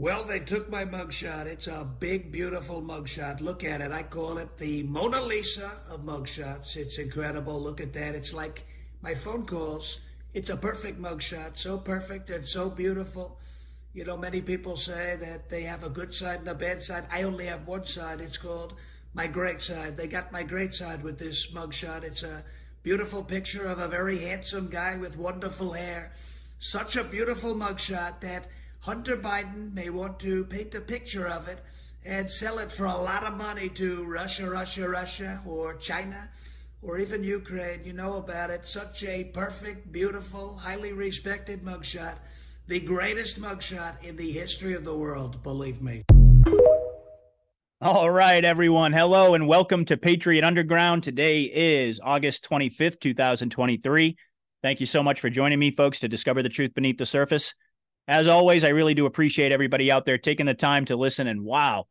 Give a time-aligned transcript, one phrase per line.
[0.00, 1.46] Well, they took my mugshot.
[1.46, 3.40] It's a big, beautiful mugshot.
[3.40, 3.90] Look at it.
[3.90, 6.76] I call it the Mona Lisa of mugshots.
[6.76, 7.60] It's incredible.
[7.60, 8.14] Look at that.
[8.14, 8.64] It's like
[9.02, 9.98] my phone calls.
[10.32, 11.58] It's a perfect mugshot.
[11.58, 13.40] So perfect and so beautiful.
[13.92, 17.06] You know, many people say that they have a good side and a bad side.
[17.10, 18.20] I only have one side.
[18.20, 18.74] It's called
[19.14, 19.96] my great side.
[19.96, 22.04] They got my great side with this mugshot.
[22.04, 22.44] It's a
[22.84, 26.12] beautiful picture of a very handsome guy with wonderful hair.
[26.60, 28.46] Such a beautiful mugshot that
[28.80, 31.60] Hunter Biden may want to paint a picture of it
[32.04, 36.30] and sell it for a lot of money to Russia, Russia, Russia, or China,
[36.80, 37.84] or even Ukraine.
[37.84, 38.66] You know about it.
[38.66, 42.18] Such a perfect, beautiful, highly respected mugshot.
[42.68, 46.04] The greatest mugshot in the history of the world, believe me.
[47.80, 48.92] All right, everyone.
[48.92, 51.02] Hello and welcome to Patriot Underground.
[51.02, 54.16] Today is August 25th, 2023.
[54.62, 57.54] Thank you so much for joining me, folks, to discover the truth beneath the surface.
[58.08, 61.26] As always, I really do appreciate everybody out there taking the time to listen.
[61.26, 61.84] And wow,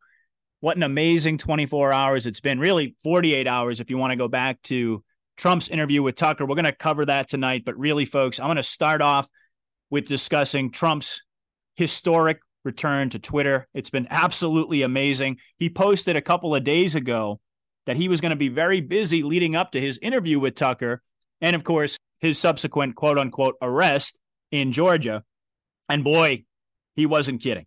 [0.61, 2.59] what an amazing 24 hours it's been.
[2.59, 5.03] Really, 48 hours if you want to go back to
[5.37, 6.45] Trump's interview with Tucker.
[6.45, 7.63] We're going to cover that tonight.
[7.63, 9.29] But really, folks, I'm going to start off
[9.91, 11.21] with discussing Trump's
[11.75, 13.67] historic return to Twitter.
[13.75, 15.37] It's been absolutely amazing.
[15.57, 17.39] He posted a couple of days ago
[17.85, 21.03] that he was going to be very busy leading up to his interview with Tucker.
[21.41, 24.17] And of course, his subsequent quote unquote arrest
[24.51, 25.23] in Georgia.
[25.89, 26.43] And boy,
[26.95, 27.65] he wasn't kidding.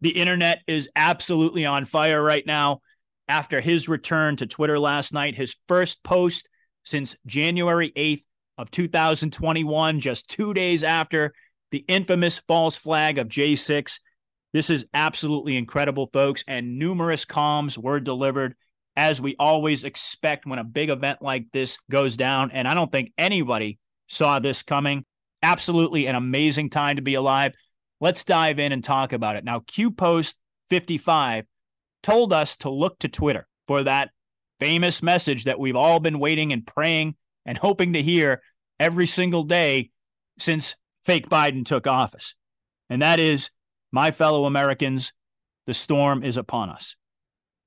[0.00, 2.80] The internet is absolutely on fire right now
[3.28, 6.48] after his return to Twitter last night, his first post
[6.84, 8.24] since January 8th
[8.58, 11.32] of 2021, just 2 days after
[11.70, 14.00] the infamous false flag of J6.
[14.52, 18.54] This is absolutely incredible, folks, and numerous comms were delivered
[18.96, 22.50] as we always expect when a big event like this goes down.
[22.50, 25.06] And I don't think anybody saw this coming.
[25.42, 27.52] Absolutely an amazing time to be alive.
[28.00, 29.44] Let's dive in and talk about it.
[29.44, 30.36] Now, Q Post
[30.70, 31.44] 55
[32.02, 34.10] told us to look to Twitter for that
[34.58, 38.42] famous message that we've all been waiting and praying and hoping to hear
[38.78, 39.90] every single day
[40.38, 42.34] since fake Biden took office.
[42.88, 43.50] And that is,
[43.90, 45.12] my fellow Americans,
[45.66, 46.96] the storm is upon us.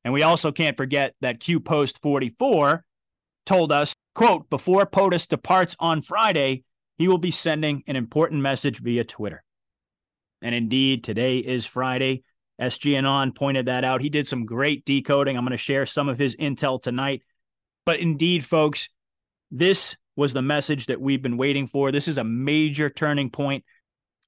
[0.04, 2.84] And we also can't forget that Q Post 44
[3.46, 6.64] told us, quote, before POTUS departs on Friday,
[6.98, 9.44] he will be sending an important message via Twitter.
[10.42, 12.24] And indeed, today is Friday.
[12.62, 14.02] SGAnon pointed that out.
[14.02, 15.38] He did some great decoding.
[15.38, 17.22] I'm going to share some of his intel tonight.
[17.86, 18.90] But indeed, folks,
[19.52, 21.92] this was the message that we've been waiting for.
[21.92, 23.66] This is a major turning point.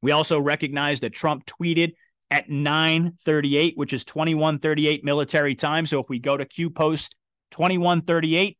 [0.01, 1.93] We also recognize that Trump tweeted
[2.29, 5.85] at 9:38, which is 21:38 military time.
[5.85, 7.15] So if we go to Q Post
[7.51, 8.57] 21:38,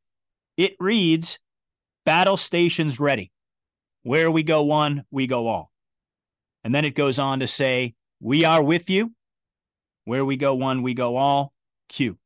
[0.55, 1.37] it reads
[2.05, 3.31] battle stations ready.
[4.07, 5.69] Where we go one, we go all.
[6.63, 9.11] And then it goes on to say, We are with you.
[10.05, 11.51] Where we go one, we go all.
[11.89, 12.17] Q.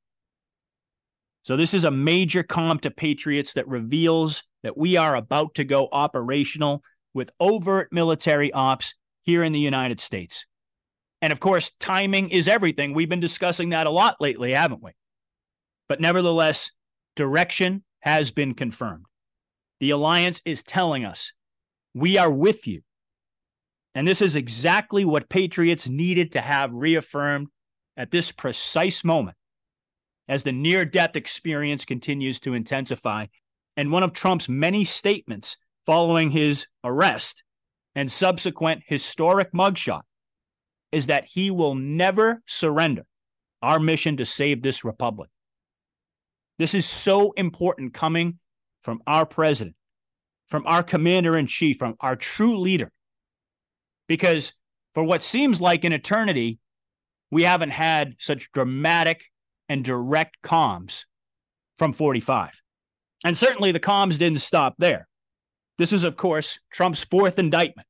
[1.41, 5.63] So this is a major comm to patriots that reveals that we are about to
[5.63, 6.83] go operational
[7.15, 8.93] with overt military ops
[9.23, 10.45] here in the United States.
[11.19, 12.93] And of course, timing is everything.
[12.93, 14.91] We've been discussing that a lot lately, haven't we?
[15.89, 16.69] But nevertheless,
[17.15, 19.05] direction has been confirmed.
[19.79, 21.33] The alliance is telling us
[21.93, 22.81] we are with you.
[23.93, 27.47] And this is exactly what Patriots needed to have reaffirmed
[27.97, 29.35] at this precise moment
[30.27, 33.25] as the near death experience continues to intensify.
[33.75, 37.43] And one of Trump's many statements following his arrest
[37.95, 40.01] and subsequent historic mugshot
[40.91, 43.03] is that he will never surrender
[43.61, 45.29] our mission to save this republic.
[46.57, 48.39] This is so important coming
[48.83, 49.75] from our president
[50.51, 52.91] from our commander in chief, from our true leader.
[54.07, 54.51] Because
[54.93, 56.59] for what seems like an eternity,
[57.31, 59.23] we haven't had such dramatic
[59.69, 61.05] and direct comms
[61.77, 62.61] from 45.
[63.23, 65.07] And certainly the comms didn't stop there.
[65.77, 67.87] This is, of course, Trump's fourth indictment.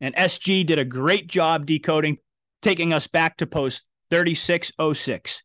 [0.00, 2.18] And SG did a great job decoding,
[2.62, 5.42] taking us back to post 3606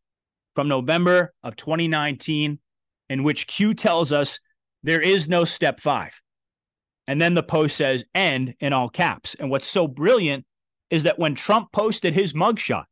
[0.55, 2.57] from November of 2019,
[3.09, 4.39] in which Q tells us
[4.81, 6.19] there is no step five.
[7.07, 9.33] And then the post says end in all caps.
[9.35, 10.45] And what's so brilliant
[10.89, 12.83] is that when Trump posted his mugshot,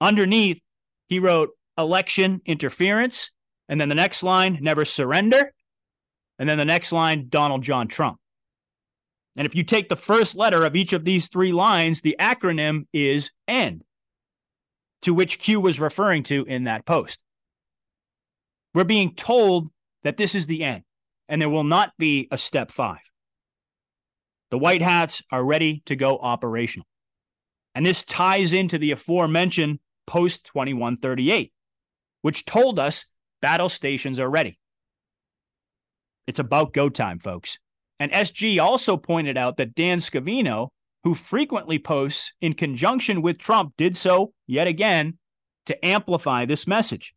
[0.00, 0.60] underneath,
[1.08, 3.30] he wrote election interference.
[3.68, 5.52] And then the next line, never surrender.
[6.38, 8.18] And then the next line, Donald John Trump.
[9.36, 12.86] And if you take the first letter of each of these three lines, the acronym
[12.92, 13.82] is END,
[15.02, 17.20] to which Q was referring to in that post.
[18.72, 19.68] We're being told
[20.04, 20.84] that this is the end
[21.28, 23.00] and there will not be a step five.
[24.50, 26.86] The White Hats are ready to go operational.
[27.74, 31.52] And this ties into the aforementioned post 2138,
[32.22, 33.04] which told us
[33.42, 34.58] battle stations are ready.
[36.26, 37.58] It's about go time, folks.
[37.98, 40.68] And SG also pointed out that Dan Scavino,
[41.04, 45.18] who frequently posts in conjunction with Trump, did so yet again
[45.66, 47.14] to amplify this message.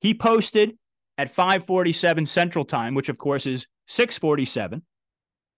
[0.00, 0.76] He posted
[1.18, 4.82] at 547 Central Time, which of course is 647.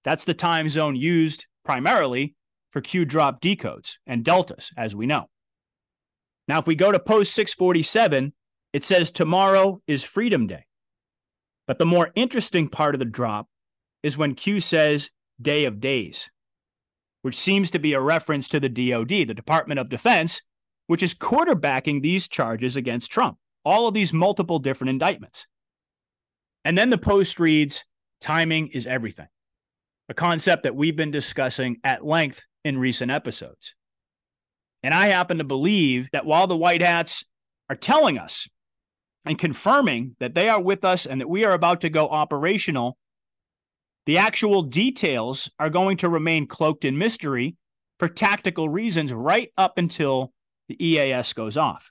[0.05, 2.35] That's the time zone used primarily
[2.71, 5.29] for Q drop decodes and deltas, as we know.
[6.49, 8.33] Now, if we go to post 647,
[8.73, 10.67] it says tomorrow is Freedom Day.
[11.67, 13.47] But the more interesting part of the drop
[14.03, 15.11] is when Q says
[15.41, 16.31] Day of Days,
[17.23, 20.43] which seems to be a reference to the DoD, the Department of Defense,
[20.87, 25.47] which is quarterbacking these charges against Trump, all of these multiple different indictments.
[26.65, 27.85] And then the post reads
[28.21, 29.29] timing is everything,
[30.09, 33.75] a concept that we've been discussing at length in recent episodes.
[34.83, 37.25] And I happen to believe that while the White Hats
[37.71, 38.49] are telling us
[39.25, 42.97] and confirming that they are with us and that we are about to go operational,
[44.07, 47.57] the actual details are going to remain cloaked in mystery
[47.99, 50.33] for tactical reasons right up until
[50.69, 51.91] the EAS goes off.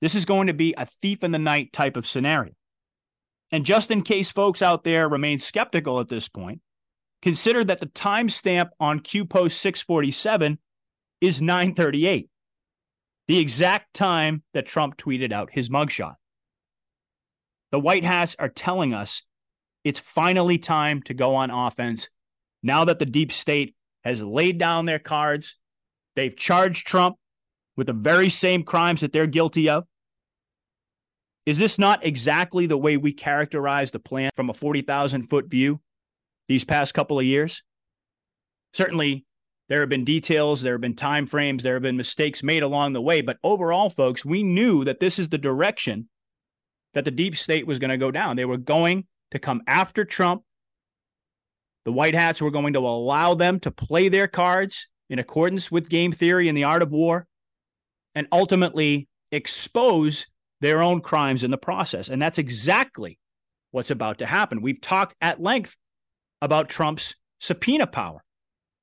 [0.00, 2.52] This is going to be a thief in the night type of scenario.
[3.52, 6.60] And just in case folks out there remain skeptical at this point,
[7.22, 10.58] consider that the timestamp on Q Post 647
[11.20, 12.28] is 938,
[13.28, 16.16] the exact time that Trump tweeted out his mugshot.
[17.72, 19.22] The White Hats are telling us
[19.84, 22.08] it's finally time to go on offense
[22.62, 25.56] now that the deep state has laid down their cards.
[26.14, 27.16] They've charged Trump
[27.76, 29.84] with the very same crimes that they're guilty of.
[31.46, 35.80] Is this not exactly the way we characterize the plan from a 40,000 foot view
[36.48, 37.62] these past couple of years?
[38.74, 39.24] Certainly,
[39.68, 42.92] there have been details, there have been time frames, there have been mistakes made along
[42.92, 46.08] the way, but overall, folks, we knew that this is the direction
[46.94, 48.36] that the deep state was going to go down.
[48.36, 50.42] They were going to come after Trump.
[51.84, 55.88] The White Hats were going to allow them to play their cards in accordance with
[55.88, 57.26] game theory and the art of war
[58.14, 60.26] and ultimately expose
[60.60, 62.08] their own crimes in the process.
[62.08, 63.18] And that's exactly
[63.70, 64.62] what's about to happen.
[64.62, 65.76] We've talked at length
[66.40, 68.22] about Trump's subpoena power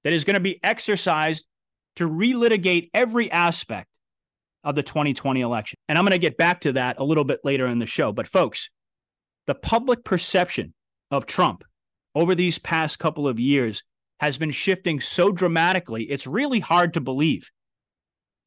[0.03, 1.45] that is going to be exercised
[1.95, 3.87] to relitigate every aspect
[4.63, 5.77] of the 2020 election.
[5.87, 8.11] And I'm going to get back to that a little bit later in the show.
[8.11, 8.69] But, folks,
[9.45, 10.73] the public perception
[11.11, 11.63] of Trump
[12.15, 13.83] over these past couple of years
[14.19, 17.51] has been shifting so dramatically, it's really hard to believe.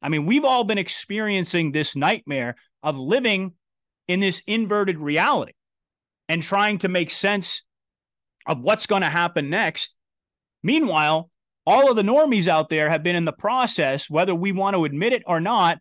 [0.01, 3.53] I mean, we've all been experiencing this nightmare of living
[4.07, 5.53] in this inverted reality
[6.29, 7.61] and trying to make sense
[8.45, 9.95] of what's going to happen next.
[10.63, 11.29] Meanwhile,
[11.65, 14.85] all of the normies out there have been in the process, whether we want to
[14.85, 15.79] admit it or not,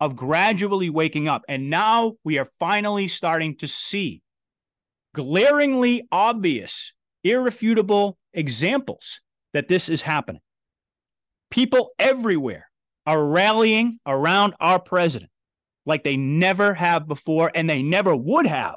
[0.00, 1.42] of gradually waking up.
[1.48, 4.22] And now we are finally starting to see
[5.14, 6.92] glaringly obvious,
[7.24, 9.20] irrefutable examples
[9.52, 10.42] that this is happening.
[11.50, 12.68] People everywhere
[13.06, 15.30] are rallying around our president
[15.88, 18.76] like they never have before, and they never would have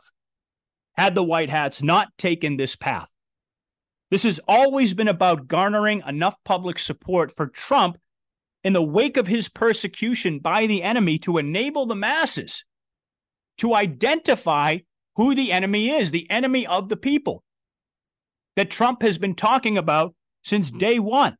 [0.97, 3.09] had the White Hats not taken this path.
[4.09, 7.97] This has always been about garnering enough public support for Trump
[8.63, 12.63] in the wake of his persecution by the enemy to enable the masses
[13.57, 14.77] to identify
[15.15, 17.43] who the enemy is, the enemy of the people
[18.55, 20.79] that Trump has been talking about since mm-hmm.
[20.79, 21.35] day one.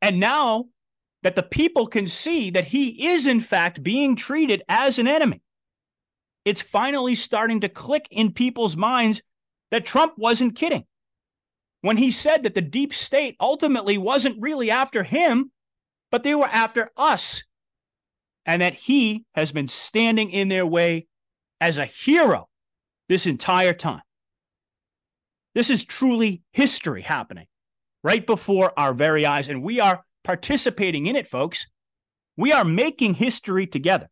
[0.00, 0.66] And now
[1.22, 5.42] that the people can see that he is, in fact, being treated as an enemy,
[6.44, 9.22] it's finally starting to click in people's minds
[9.70, 10.84] that Trump wasn't kidding
[11.80, 15.50] when he said that the deep state ultimately wasn't really after him,
[16.10, 17.42] but they were after us,
[18.46, 21.06] and that he has been standing in their way
[21.60, 22.48] as a hero
[23.08, 24.02] this entire time.
[25.54, 27.46] This is truly history happening
[28.02, 31.66] right before our very eyes, and we are participating in it, folks.
[32.36, 34.08] We are making history together.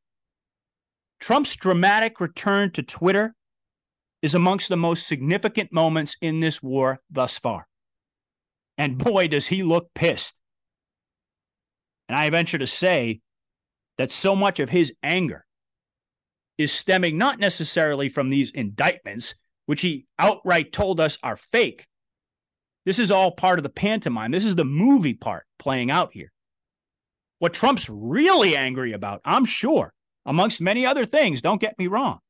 [1.21, 3.35] Trump's dramatic return to Twitter
[4.23, 7.67] is amongst the most significant moments in this war thus far.
[8.77, 10.39] And boy, does he look pissed.
[12.09, 13.21] And I venture to say
[13.99, 15.45] that so much of his anger
[16.59, 19.35] is stemming not necessarily from these indictments,
[19.67, 21.87] which he outright told us are fake.
[22.85, 24.31] This is all part of the pantomime.
[24.31, 26.33] This is the movie part playing out here.
[27.39, 29.93] What Trump's really angry about, I'm sure,
[30.27, 32.21] amongst many other things, don't get me wrong,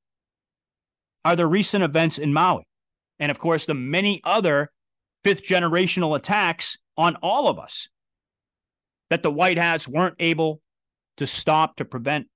[1.25, 2.65] are the recent events in Maui.
[3.19, 4.71] And of course, the many other
[5.23, 7.89] fifth generational attacks on all of us.
[9.11, 10.63] that the White Hats weren't able
[11.19, 12.29] to stop to prevent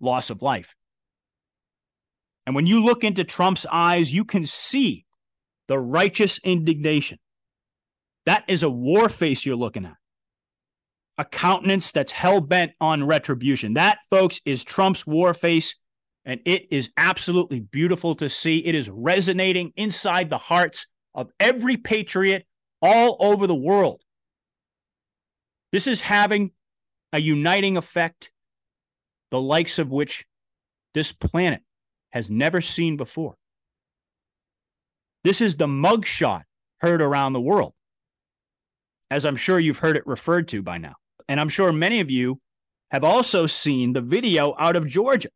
[0.00, 0.74] loss of life.
[2.46, 5.04] And when you look into Trump's eyes, you can see
[5.72, 7.18] the righteous indignation.
[8.26, 9.96] That is a war face you're looking at.
[11.16, 13.72] A countenance that's hell bent on retribution.
[13.72, 15.76] That, folks, is Trump's war face.
[16.26, 18.58] And it is absolutely beautiful to see.
[18.58, 22.44] It is resonating inside the hearts of every patriot
[22.82, 24.02] all over the world.
[25.72, 26.50] This is having
[27.14, 28.30] a uniting effect,
[29.30, 30.26] the likes of which
[30.92, 31.62] this planet
[32.10, 33.36] has never seen before.
[35.24, 36.42] This is the mugshot
[36.80, 37.74] heard around the world,
[39.10, 40.94] as I'm sure you've heard it referred to by now.
[41.28, 42.40] And I'm sure many of you
[42.90, 45.28] have also seen the video out of Georgia,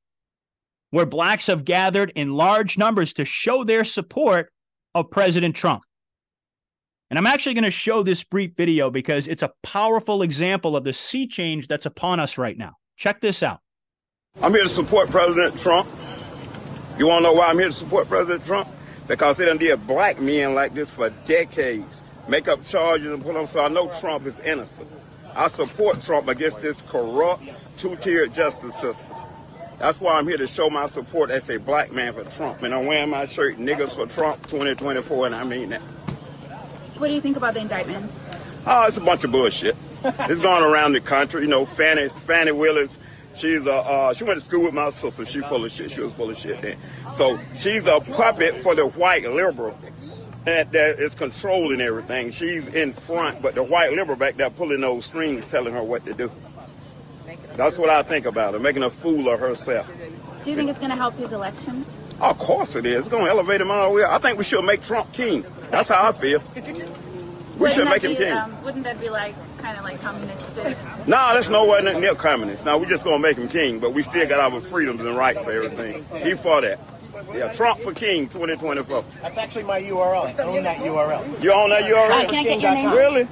[0.90, 4.50] where blacks have gathered in large numbers to show their support
[4.94, 5.84] of President Trump.
[7.08, 10.82] And I'm actually going to show this brief video because it's a powerful example of
[10.82, 12.72] the sea change that's upon us right now.
[12.96, 13.60] Check this out.
[14.42, 15.88] I'm here to support President Trump.
[16.98, 18.68] You want to know why I'm here to support President Trump?
[19.08, 22.02] Because they done did black men like this for decades.
[22.28, 24.88] Make up charges and put them so I know Trump is innocent.
[25.34, 27.44] I support Trump against this corrupt,
[27.76, 29.14] two-tiered justice system.
[29.78, 32.62] That's why I'm here to show my support as a black man for Trump.
[32.62, 35.82] And I'm wearing my shirt, Niggas for Trump 2024, and I mean that.
[36.98, 38.10] What do you think about the indictment?
[38.66, 39.76] Oh, it's a bunch of bullshit.
[40.02, 41.42] it's going around the country.
[41.42, 42.98] You know, Fani, Fani Willis,
[43.36, 45.26] She's a uh, she went to school with my sister.
[45.26, 45.90] She's full of shit.
[45.90, 46.76] She was full of shit then.
[47.14, 49.78] So she's a puppet for the white liberal
[50.46, 52.30] that, that is controlling everything.
[52.30, 56.06] She's in front, but the white liberal back there pulling those strings, telling her what
[56.06, 56.30] to do.
[57.56, 59.90] That's what I think about her, making a fool of herself.
[60.44, 61.84] Do you think it's going to help his election?
[62.20, 62.98] Of course it is.
[62.98, 64.04] It's going to elevate him all the way.
[64.08, 65.44] I think we should make Trump king.
[65.70, 66.40] That's how I feel.
[66.54, 68.32] We Wouldn't should make him king.
[68.32, 69.34] Um, wouldn't that be like
[69.66, 70.76] kind of like communistic?
[71.08, 72.64] Nah, that's nowhere near communist.
[72.66, 75.46] Now we just gonna make him king, but we still got our freedoms and rights
[75.46, 76.04] and everything.
[76.24, 76.78] He fought that.
[77.34, 79.04] Yeah, Trump for king 2024.
[79.22, 80.38] That's actually my URL.
[80.38, 81.42] Own that URL.
[81.42, 82.28] You on that I URL?
[82.30, 82.90] can't get your name.
[82.90, 83.28] Really?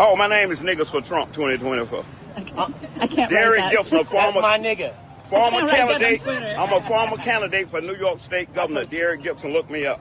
[0.00, 2.04] Oh, my name is Niggas for Trump 2024.
[2.36, 3.72] I can't Derek write that.
[3.72, 4.92] Gibson, a That's my nigga.
[5.24, 6.58] former Write that on candidate.
[6.58, 8.84] I'm a former candidate for New York State Governor.
[8.84, 10.00] Derek Gibson, look me up.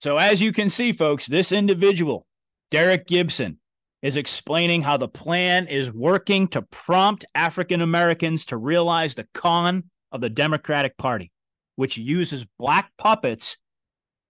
[0.00, 2.26] So, as you can see, folks, this individual,
[2.70, 3.58] Derek Gibson,
[4.02, 9.84] is explaining how the plan is working to prompt African Americans to realize the con
[10.12, 11.32] of the Democratic Party,
[11.76, 13.56] which uses black puppets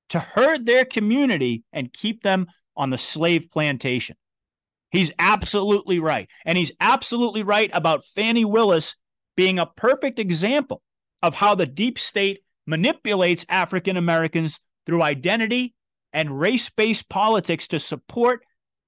[0.08, 2.46] to herd their community and keep them
[2.76, 4.16] on the slave plantation.
[4.90, 6.28] He's absolutely right.
[6.46, 8.94] And he's absolutely right about Fani Willis
[9.36, 10.82] being a perfect example
[11.22, 15.74] of how the deep state manipulates African Americans through identity
[16.12, 18.42] and race based politics to support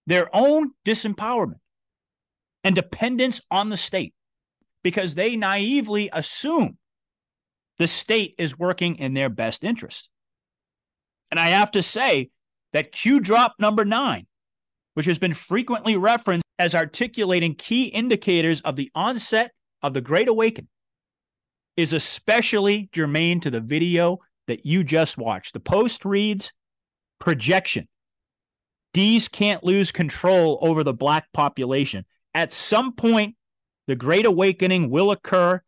[0.07, 1.61] their own disempowerment
[2.65, 4.15] and dependence on the state
[4.83, 6.79] because they naively assume
[7.79, 10.09] the state is working in their best interest.
[11.31, 12.31] And I have to say
[12.73, 14.27] that Q drop number nine,
[14.95, 19.53] which has been frequently referenced as articulating key indicators of the onset
[19.83, 20.69] of the Great Awakening,
[21.77, 25.55] is especially germane to the video that you just watched.
[25.55, 26.53] The post reads
[27.19, 27.89] projection.
[28.93, 32.05] D's can't lose control over the black population.
[32.35, 33.37] At some point,
[33.87, 35.63] the Great Awakening will occur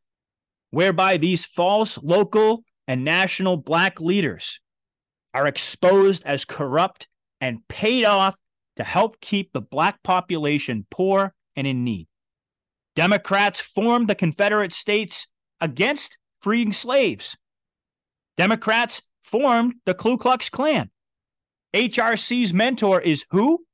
[0.71, 4.61] whereby these false local and national black leaders
[5.35, 7.09] are exposed as corrupt
[7.41, 8.37] and paid off
[8.77, 12.09] to help keep the black population poor and in need.
[12.95, 15.27] Democrats formed the Confederate States
[15.61, 17.37] against freeing slaves.
[18.37, 20.91] Democrats formed the Ku Klux Klan.
[21.75, 23.65] HRC's mentor is who?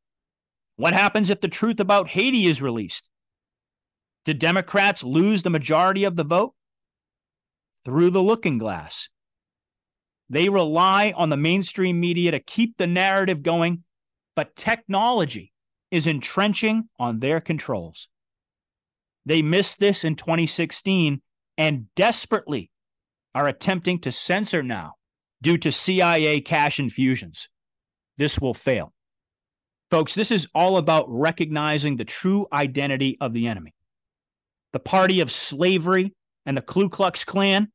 [0.77, 3.11] What happens if the truth about Haiti is released?
[4.25, 6.55] Do Democrats lose the majority of the vote?
[7.85, 9.09] Through the looking glass.
[10.31, 13.85] They rely on the mainstream media to keep the narrative going,
[14.37, 15.53] but technology
[15.91, 18.09] is entrenching on their controls.
[19.25, 21.23] They missed this in 2016
[21.57, 22.71] and desperately
[23.35, 24.95] are attempting to censor now
[25.43, 27.49] due to CIA cash infusions.
[28.19, 28.93] This will fail.
[29.91, 33.73] Folks, this is all about recognizing the true identity of the enemy.
[34.73, 37.69] The party of slavery and the Ku Klux Klan,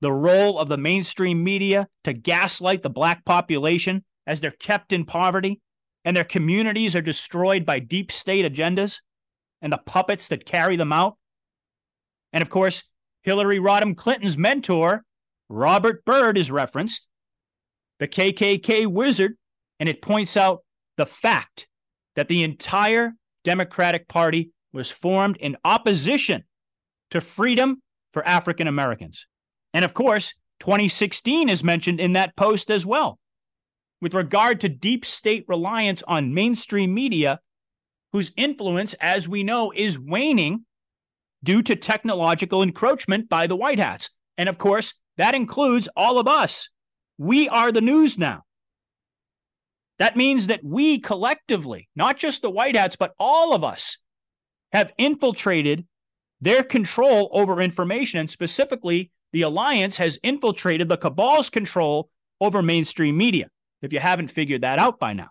[0.00, 5.04] the role of the mainstream media to gaslight the black population as they're kept in
[5.04, 5.60] poverty
[6.04, 9.00] and their communities are destroyed by deep state agendas
[9.60, 11.18] and the puppets that carry them out.
[12.32, 12.84] And of course,
[13.22, 15.04] Hillary Rodham Clinton's mentor,
[15.50, 17.06] Robert Byrd, is referenced,
[17.98, 19.36] the KKK wizard,
[19.80, 20.62] and it points out
[20.96, 21.66] the fact
[22.14, 26.44] that the entire Democratic Party was formed in opposition
[27.10, 27.82] to freedom
[28.12, 29.26] for African Americans.
[29.72, 33.18] And of course, 2016 is mentioned in that post as well,
[34.00, 37.40] with regard to deep state reliance on mainstream media,
[38.12, 40.66] whose influence, as we know, is waning
[41.42, 44.10] due to technological encroachment by the White Hats.
[44.36, 46.68] And of course, that includes all of us.
[47.16, 48.42] We are the news now.
[50.00, 53.98] That means that we collectively, not just the White Hats, but all of us,
[54.72, 55.86] have infiltrated
[56.40, 58.18] their control over information.
[58.18, 62.08] And specifically, the alliance has infiltrated the cabal's control
[62.40, 63.48] over mainstream media,
[63.82, 65.28] if you haven't figured that out by now.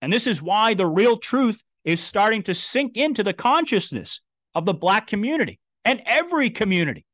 [0.00, 4.20] And this is why the real truth is starting to sink into the consciousness
[4.54, 7.04] of the Black community and every community.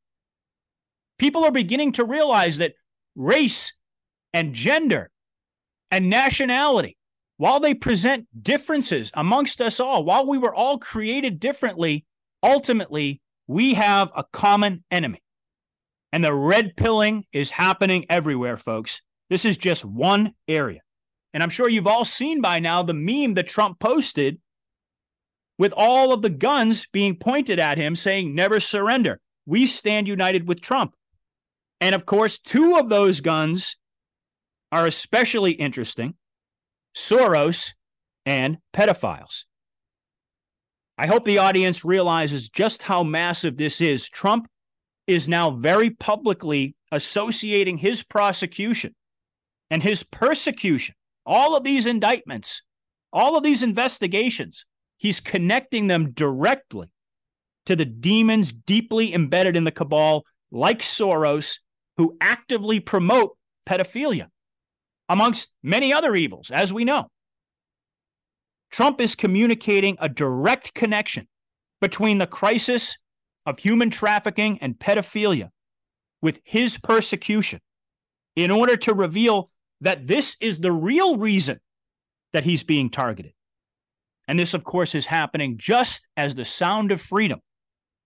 [1.19, 2.75] People are beginning to realize that
[3.17, 3.73] race
[4.35, 5.12] and gender
[5.93, 6.97] and nationality,
[7.37, 12.07] while they present differences amongst us all, while we were all created differently,
[12.43, 15.23] ultimately, we have a common enemy.
[16.13, 19.03] And the red pilling is happening everywhere, folks.
[19.29, 20.81] This is just one area.
[21.35, 24.39] And I'm sure you've all seen by now the meme that Trump posted
[25.59, 29.21] with all of the guns being pointed at him saying, never surrender.
[29.47, 30.95] We stand united with Trump.
[31.81, 33.77] And of course, two of those guns
[34.73, 36.15] are especially interesting
[36.97, 37.71] Soros
[38.27, 39.45] and pedophiles.
[40.99, 44.09] I hope the audience realizes just how massive this is.
[44.09, 44.47] Trump
[45.07, 48.95] is now very publicly associating his prosecution
[49.71, 52.63] and his persecution, all of these indictments,
[53.13, 54.67] all of these investigations,
[54.99, 56.89] he's connecting them directly
[57.67, 61.59] to the demons deeply embedded in the cabal, like Soros,
[61.97, 63.37] who actively promote
[63.67, 64.27] pedophilia
[65.13, 67.07] amongst many other evils, as we know.
[68.71, 71.29] Trump is communicating a direct connection
[71.83, 72.97] between the crisis
[73.45, 75.51] of human trafficking and pedophilia
[76.23, 77.61] with his persecution
[78.37, 79.51] in order to reveal
[79.83, 81.61] that this is the real reason
[82.33, 83.33] that he's being targeted.
[84.27, 87.41] And this, of course, is happening just as the sound of freedom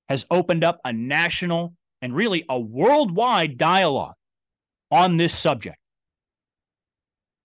[0.08, 4.14] has opened up a national and really a worldwide dialogue
[4.90, 5.78] on this subject.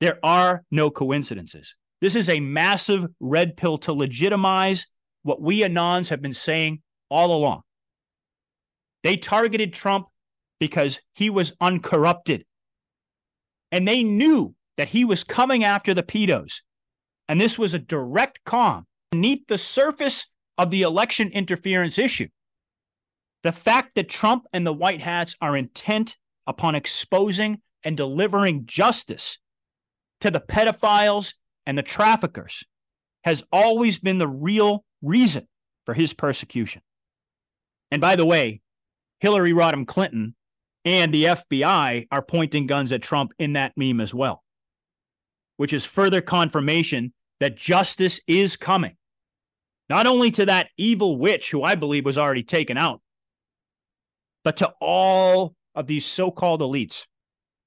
[0.01, 1.75] There are no coincidences.
[2.01, 4.87] This is a massive red pill to legitimize
[5.21, 7.61] what we Anons have been saying all along.
[9.03, 10.07] They targeted Trump
[10.59, 12.45] because he was uncorrupted.
[13.71, 16.61] And they knew that he was coming after the pedos.
[17.29, 20.25] And this was a direct comm beneath the surface
[20.57, 22.27] of the election interference issue.
[23.43, 29.37] The fact that Trump and the White Hats are intent upon exposing and delivering justice
[30.21, 31.33] to the pedophiles
[31.65, 32.63] and the traffickers
[33.23, 35.47] has always been the real reason
[35.85, 36.81] for his persecution.
[37.91, 38.61] And by the way,
[39.19, 40.35] Hillary Rodham Clinton
[40.85, 44.43] and the FBI are pointing guns at Trump in that meme as well,
[45.57, 48.95] which is further confirmation that justice is coming.
[49.89, 53.01] Not only to that evil witch who I believe was already taken out,
[54.43, 57.05] but to all of these so called elites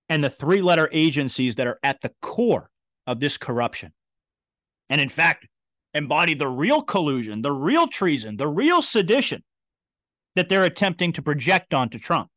[0.09, 2.71] and the three letter agencies that are at the core
[3.07, 3.93] of this corruption.
[4.90, 5.47] And in fact,
[5.95, 9.43] embody the real collusion, the real treason, the real sedition
[10.35, 12.29] that they're attempting to project onto Trump.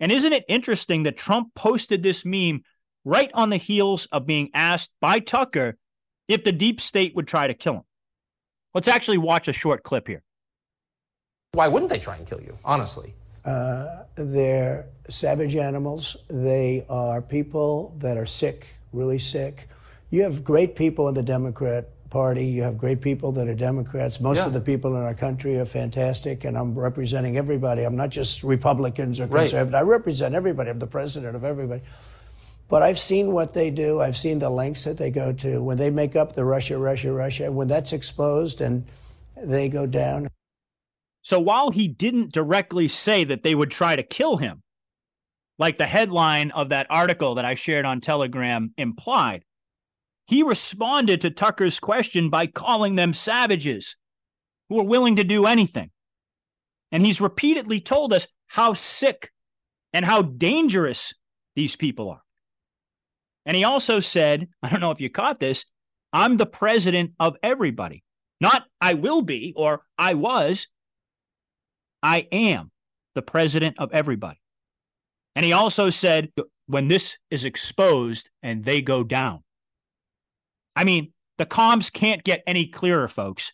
[0.00, 2.62] And isn't it interesting that Trump posted this meme
[3.04, 5.76] right on the heels of being asked by Tucker
[6.28, 7.82] if the deep state would try to kill him?
[8.74, 10.22] Let's actually watch a short clip here.
[11.52, 13.14] Why wouldn't they try and kill you, honestly?
[13.44, 16.16] Uh, they're savage animals.
[16.28, 19.68] They are people that are sick, really sick.
[20.10, 22.44] You have great people in the Democrat Party.
[22.44, 24.20] You have great people that are Democrats.
[24.20, 24.46] Most yeah.
[24.46, 27.82] of the people in our country are fantastic, and I'm representing everybody.
[27.84, 29.72] I'm not just Republicans or conservatives.
[29.72, 29.78] Right.
[29.78, 30.70] I represent everybody.
[30.70, 31.82] I'm the president of everybody.
[32.68, 34.00] But I've seen what they do.
[34.00, 37.12] I've seen the lengths that they go to when they make up the Russia, Russia,
[37.12, 37.50] Russia.
[37.50, 38.86] When that's exposed and
[39.36, 40.28] they go down.
[41.22, 44.62] So while he didn't directly say that they would try to kill him,
[45.58, 49.44] like the headline of that article that I shared on Telegram implied,
[50.26, 53.96] he responded to Tucker's question by calling them savages
[54.68, 55.90] who are willing to do anything.
[56.90, 59.30] And he's repeatedly told us how sick
[59.92, 61.14] and how dangerous
[61.54, 62.22] these people are.
[63.46, 65.64] And he also said, I don't know if you caught this,
[66.12, 68.02] I'm the president of everybody.
[68.40, 70.66] Not I will be or I was.
[72.02, 72.70] I am
[73.14, 74.40] the president of everybody.
[75.34, 76.30] And he also said,
[76.66, 79.42] when this is exposed and they go down.
[80.74, 83.52] I mean, the comms can't get any clearer, folks.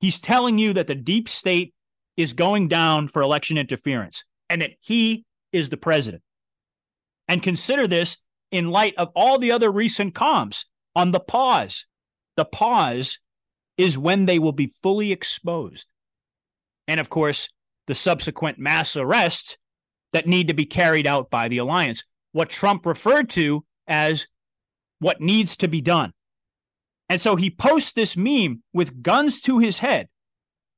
[0.00, 1.74] He's telling you that the deep state
[2.16, 6.22] is going down for election interference and that he is the president.
[7.26, 8.16] And consider this
[8.50, 10.64] in light of all the other recent comms
[10.96, 11.84] on the pause.
[12.36, 13.18] The pause
[13.76, 15.86] is when they will be fully exposed.
[16.88, 17.48] And of course,
[17.86, 19.56] the subsequent mass arrests
[20.12, 24.26] that need to be carried out by the alliance, what Trump referred to as
[24.98, 26.12] what needs to be done.
[27.08, 30.08] And so he posts this meme with guns to his head,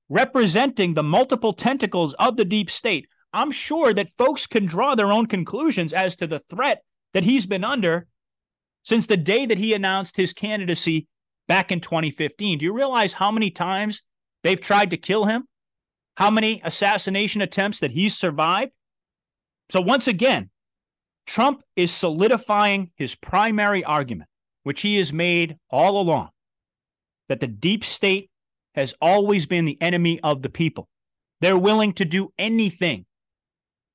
[0.09, 3.09] representing the multiple tentacles of the deep state.
[3.33, 6.83] I'm sure that folks can draw their own conclusions as to the threat
[7.15, 8.07] that he's been under
[8.85, 11.07] since the day that he announced his candidacy
[11.47, 12.59] back in 2015.
[12.59, 14.03] Do you realize how many times
[14.43, 15.47] they've tried to kill him?
[16.21, 18.73] How many assassination attempts that he's survived?
[19.71, 20.51] So, once again,
[21.27, 24.29] Trump is solidifying his primary argument,
[24.63, 26.29] which he has made all along
[27.31, 28.29] that the deep state
[28.75, 30.89] has always been the enemy of the people.
[31.41, 33.07] They're willing to do anything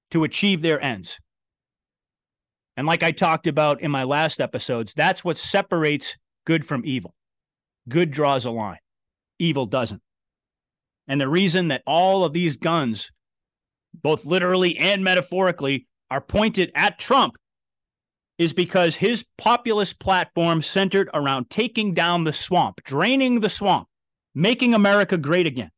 [0.09, 1.19] to achieve their ends.
[2.75, 7.13] And like I talked about in my last episodes, that's what separates good from evil.
[7.87, 8.79] Good draws a line,
[9.37, 10.01] evil doesn't.
[11.07, 13.11] And the reason that all of these guns,
[13.93, 17.35] both literally and metaphorically, are pointed at Trump
[18.37, 23.87] is because his populist platform centered around taking down the swamp, draining the swamp,
[24.33, 25.71] making America great again.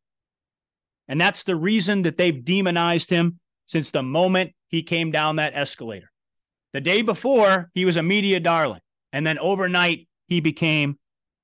[1.08, 5.54] And that's the reason that they've demonized him since the moment he came down that
[5.56, 6.12] escalator.
[6.74, 8.82] The day before, he was a media darling.
[9.14, 10.98] And then overnight, he became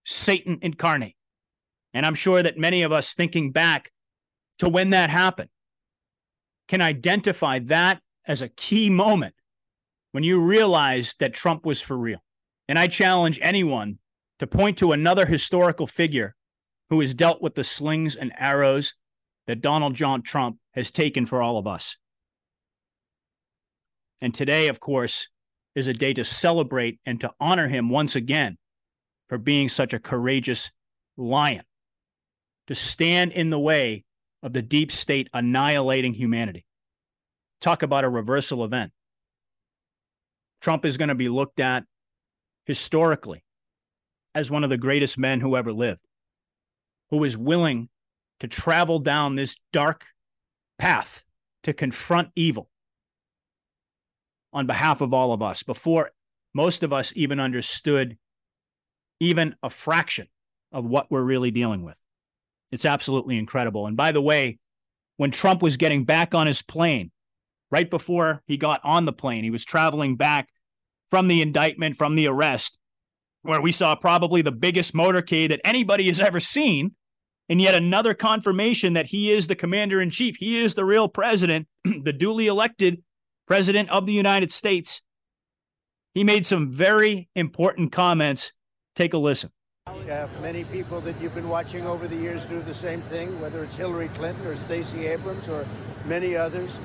[0.05, 1.15] Satan incarnate.
[1.93, 3.91] And I'm sure that many of us thinking back
[4.59, 5.49] to when that happened
[6.67, 9.35] can identify that as a key moment
[10.11, 12.23] when you realized that Trump was for real.
[12.67, 13.99] And I challenge anyone
[14.39, 16.35] to point to another historical figure
[16.89, 18.93] who has dealt with the slings and arrows
[19.47, 21.97] that Donald John Trump has taken for all of us.
[24.21, 25.27] And today, of course,
[25.75, 28.57] is a day to celebrate and to honor him once again
[29.27, 30.71] for being such a courageous
[31.17, 31.63] lion,
[32.67, 34.03] to stand in the way
[34.41, 36.65] of the deep state annihilating humanity.
[37.61, 38.91] Talk about a reversal event.
[40.61, 41.83] Trump is going to be looked at
[42.65, 43.43] historically
[44.35, 46.01] as one of the greatest men who ever lived,
[47.09, 47.89] who is willing
[48.39, 50.05] to travel down this dark
[50.77, 51.23] path
[51.63, 52.69] to confront evil
[54.51, 56.11] on behalf of all of us before
[56.53, 58.17] most of us even understood
[59.19, 60.27] even a fraction
[60.71, 61.97] of what we're really dealing with.
[62.73, 63.85] It's absolutely incredible.
[63.85, 64.57] And by the way,
[65.17, 67.11] when Trump was getting back on his plane,
[67.69, 70.49] right before he got on the plane, he was traveling back
[71.07, 72.79] from the indictment, from the arrest,
[73.43, 76.95] where we saw probably the biggest motorcade that anybody has ever seen.
[77.47, 80.37] And yet another confirmation that he is the commander in chief.
[80.37, 83.03] He is the real president, the duly elected
[83.45, 84.99] president of the United States.
[86.15, 88.51] He made some very important comments.
[88.95, 89.51] Take a listen.
[90.07, 93.63] Have many people that you've been watching over the years do the same thing, whether
[93.63, 95.65] it's Hillary Clinton or Stacey Abrams or
[96.05, 96.75] many others.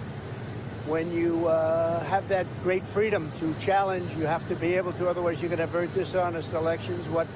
[0.87, 5.09] When you uh, have that great freedom to challenge, you have to be able to,
[5.09, 7.09] otherwise, you're going to have very dishonest elections.
[7.09, 7.27] What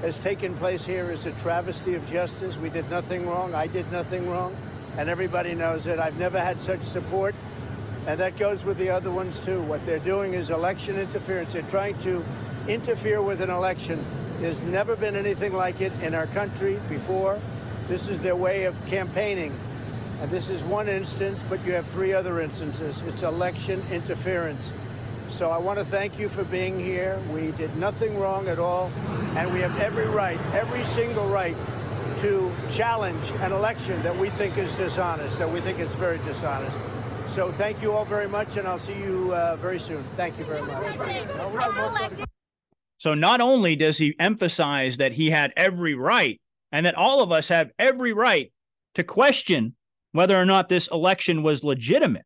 [0.00, 2.56] has taken place here is a travesty of justice.
[2.56, 3.54] We did nothing wrong.
[3.54, 4.56] I did nothing wrong.
[4.96, 5.98] And everybody knows it.
[5.98, 7.34] I've never had such support
[8.04, 9.62] and that goes with the other ones too.
[9.62, 11.52] What they're doing is election interference.
[11.52, 12.24] They're trying to
[12.66, 14.04] interfere with an election.
[14.42, 17.38] There's never been anything like it in our country before.
[17.86, 19.52] This is their way of campaigning.
[20.20, 23.06] And this is one instance, but you have three other instances.
[23.06, 24.72] It's election interference.
[25.30, 27.20] So I want to thank you for being here.
[27.32, 28.90] We did nothing wrong at all.
[29.36, 31.56] And we have every right, every single right,
[32.22, 36.76] to challenge an election that we think is dishonest, that we think it's very dishonest.
[37.28, 40.02] So thank you all very much, and I'll see you uh, very soon.
[40.16, 42.28] Thank you very much.
[43.02, 47.32] So not only does he emphasize that he had every right and that all of
[47.32, 48.52] us have every right
[48.94, 49.74] to question
[50.12, 52.24] whether or not this election was legitimate.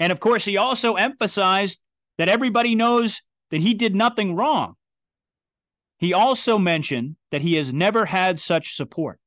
[0.00, 1.78] And of course, he also emphasized
[2.16, 4.76] that everybody knows that he did nothing wrong.
[5.98, 9.20] He also mentioned that he has never had such support.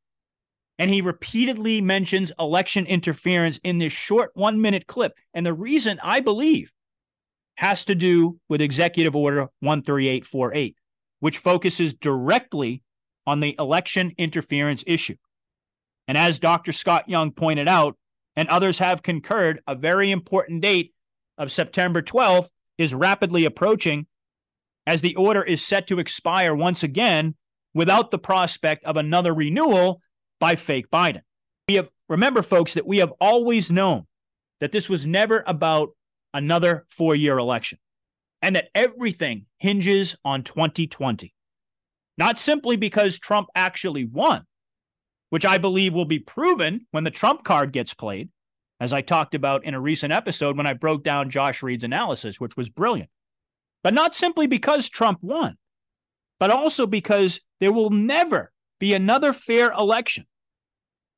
[0.79, 5.13] And he repeatedly mentions election interference in this short one minute clip.
[5.31, 6.73] And the reason I believe
[7.60, 10.78] has to do with Executive Order 13848,
[11.19, 12.82] which focuses directly
[13.28, 15.17] on the election interference issue.
[16.08, 16.72] And as Dr.
[16.72, 17.98] Scott Young pointed out,
[18.38, 20.93] and others have concurred, a very important date
[21.38, 24.08] of September 12th is rapidly approaching
[24.88, 27.36] as the order is set to expire once again
[27.74, 30.00] without the prospect of another renewal
[30.39, 31.24] by fake Biden.
[31.67, 34.08] We have, remember, folks, that we have always known
[34.62, 35.89] that this was never about
[36.34, 37.80] another four year election
[38.42, 41.34] and that everything hinges on 2020.
[42.18, 44.44] Not simply because Trump actually won,
[45.30, 48.30] which I believe will be proven when the Trump card gets played,
[48.80, 52.39] as I talked about in a recent episode when I broke down Josh Reed's analysis,
[52.39, 53.10] which was brilliant.
[53.84, 55.58] But not simply because Trump won,
[56.39, 60.26] but also because there will never be another fair election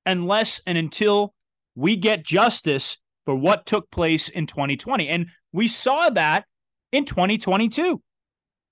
[0.06, 1.34] unless and until
[1.76, 5.08] we get justice for what took place in 2020.
[5.08, 6.46] And we saw that
[6.92, 8.02] in 2022.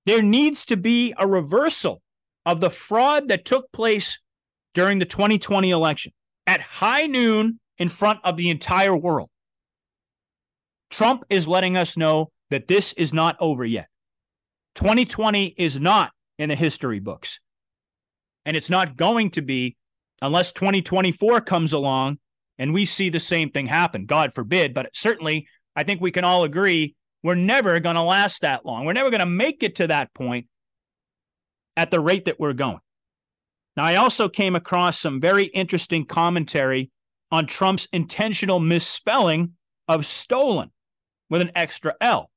[0.05, 2.01] There needs to be a reversal
[2.45, 4.19] of the fraud that took place
[4.73, 6.12] during the 2020 election
[6.47, 9.29] at high noon in front of the entire world.
[10.89, 13.88] Trump is letting us know that this is not over yet.
[14.75, 17.39] 2020 is not in the history books.
[18.45, 19.75] And it's not going to be
[20.21, 22.17] unless 2024 comes along
[22.59, 24.05] and we see the same thing happen.
[24.05, 24.73] God forbid.
[24.73, 28.85] But certainly, I think we can all agree we're never going to last that long.
[28.85, 30.47] We're never going to make it to that point
[31.75, 32.79] at the rate that we're going.
[33.75, 36.91] Now, I also came across some very interesting commentary
[37.31, 39.53] on Trump's intentional misspelling
[39.87, 40.71] of stolen
[41.29, 42.29] with an extra L.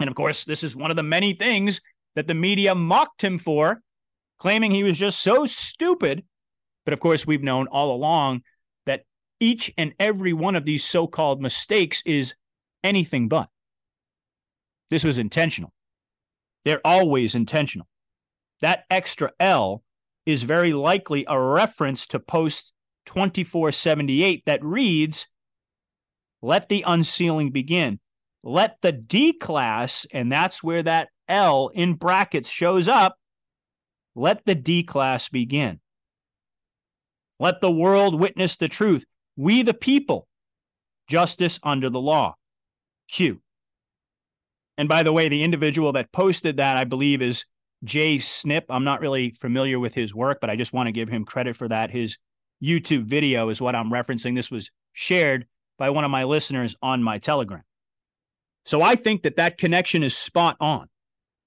[0.00, 1.80] And of course, this is one of the many things
[2.14, 3.80] that the media mocked him for,
[4.38, 6.24] claiming he was just so stupid.
[6.84, 8.42] But of course, we've known all along
[9.42, 12.34] each and every one of these so called mistakes is
[12.84, 13.48] anything but.
[14.88, 15.72] This was intentional.
[16.64, 17.88] They're always intentional.
[18.60, 19.82] That extra L
[20.24, 22.72] is very likely a reference to post
[23.06, 25.26] 2478 that reads,
[26.40, 27.98] Let the unsealing begin.
[28.44, 33.16] Let the D class, and that's where that L in brackets shows up,
[34.14, 35.80] let the D class begin.
[37.40, 39.04] Let the world witness the truth.
[39.36, 40.28] We the people,
[41.08, 42.36] justice under the law.
[43.08, 43.42] Q.
[44.78, 47.44] And by the way, the individual that posted that, I believe, is
[47.84, 48.64] Jay Snip.
[48.68, 51.56] I'm not really familiar with his work, but I just want to give him credit
[51.56, 51.90] for that.
[51.90, 52.16] His
[52.62, 54.34] YouTube video is what I'm referencing.
[54.34, 55.46] This was shared
[55.78, 57.62] by one of my listeners on my Telegram.
[58.64, 60.88] So I think that that connection is spot on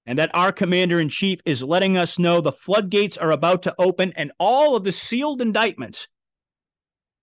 [0.05, 3.75] and that our commander in chief is letting us know the floodgates are about to
[3.79, 6.07] open and all of the sealed indictments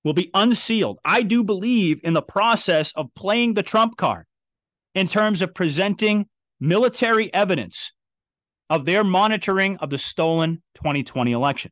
[0.05, 0.99] will be unsealed.
[1.05, 4.27] I do believe in the process of playing the trump card
[4.95, 6.27] in terms of presenting
[6.61, 7.93] military evidence
[8.69, 11.71] of their monitoring of the stolen 2020 election.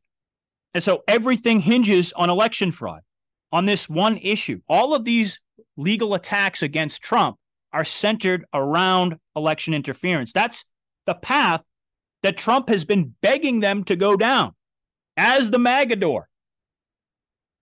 [0.73, 3.01] And so everything hinges on election fraud,
[3.51, 4.59] on this one issue.
[4.69, 5.39] All of these
[5.77, 7.37] legal attacks against Trump
[7.73, 10.31] are centered around election interference.
[10.33, 10.65] That's
[11.05, 11.63] the path
[12.23, 14.53] that Trump has been begging them to go down
[15.17, 16.23] as the Magador,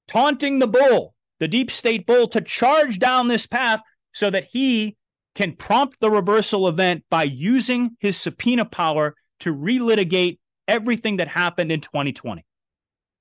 [0.10, 3.80] taunting the bull, the deep state bull, to charge down this path
[4.12, 4.98] so that he
[5.36, 11.72] can prompt the reversal event by using his subpoena power to relitigate everything that happened
[11.72, 12.44] in 2020.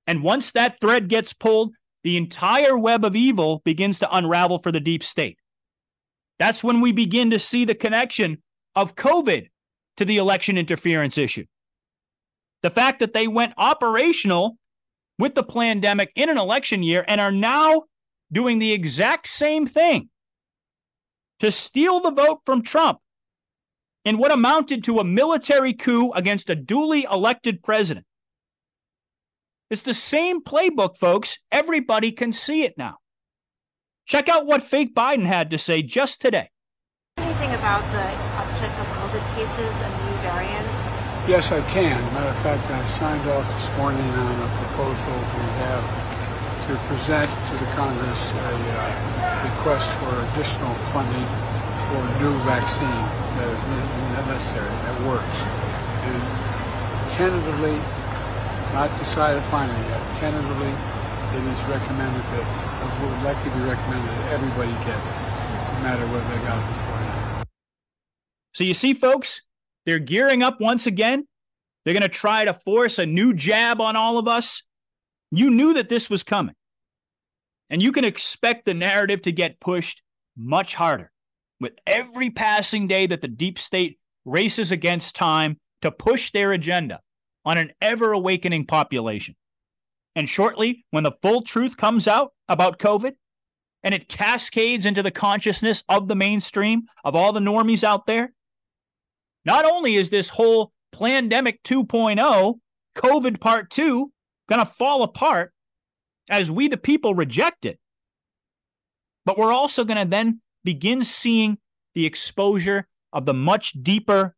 [0.07, 4.73] And once that thread gets pulled, the entire web of evil begins to unravel for
[4.73, 5.39] the deep state.
[6.39, 8.43] That's when we begin to see the connection
[8.75, 9.49] of COVID
[9.99, 11.45] to the election interference issue.
[12.63, 14.57] The fact that they went operational
[15.19, 17.85] with the pandemic in an election year and are now
[18.31, 20.09] doing the exact same thing
[21.41, 22.99] to steal the vote from Trump
[24.05, 28.07] in what amounted to a military coup against a duly elected president.
[29.71, 31.39] It's the same playbook, folks.
[31.53, 32.97] Everybody can see it now.
[34.07, 36.49] Check out what fake Biden had to say just today.
[37.19, 37.99] Anything about the
[38.39, 39.98] uptick of COVID cases and?
[41.29, 42.01] Yes, I can.
[42.17, 45.85] Matter of fact, I signed off this morning on a proposal we have
[46.65, 51.29] to present to the Congress a uh, request for additional funding
[51.85, 53.05] for a new vaccine
[53.37, 53.61] that is
[54.25, 55.45] necessary, that works.
[56.09, 56.17] And
[57.13, 57.77] tentatively,
[58.73, 64.33] not decided finally yet, tentatively, it is recommended that, it would likely be recommended that
[64.33, 65.13] everybody get it,
[65.77, 67.49] no matter whether they got it before or not.
[68.55, 69.43] So you see, folks,
[69.89, 71.27] they're gearing up once again.
[71.83, 74.63] They're going to try to force a new jab on all of us.
[75.31, 76.55] You knew that this was coming.
[77.71, 80.03] And you can expect the narrative to get pushed
[80.37, 81.11] much harder
[81.59, 87.01] with every passing day that the deep state races against time to push their agenda
[87.47, 89.37] on an ever awakening population.
[90.15, 93.15] And shortly, when the full truth comes out about COVID
[93.83, 98.35] and it cascades into the consciousness of the mainstream, of all the normies out there,
[99.45, 102.55] not only is this whole pandemic 2.0,
[102.97, 104.13] COVID part two,
[104.49, 105.53] going to fall apart,
[106.31, 107.79] as we, the people, reject it.
[109.25, 111.59] But we're also going to then begin seeing
[111.95, 114.35] the exposure of the much deeper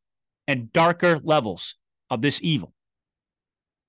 [0.46, 1.76] and darker levels
[2.10, 2.74] of this evil.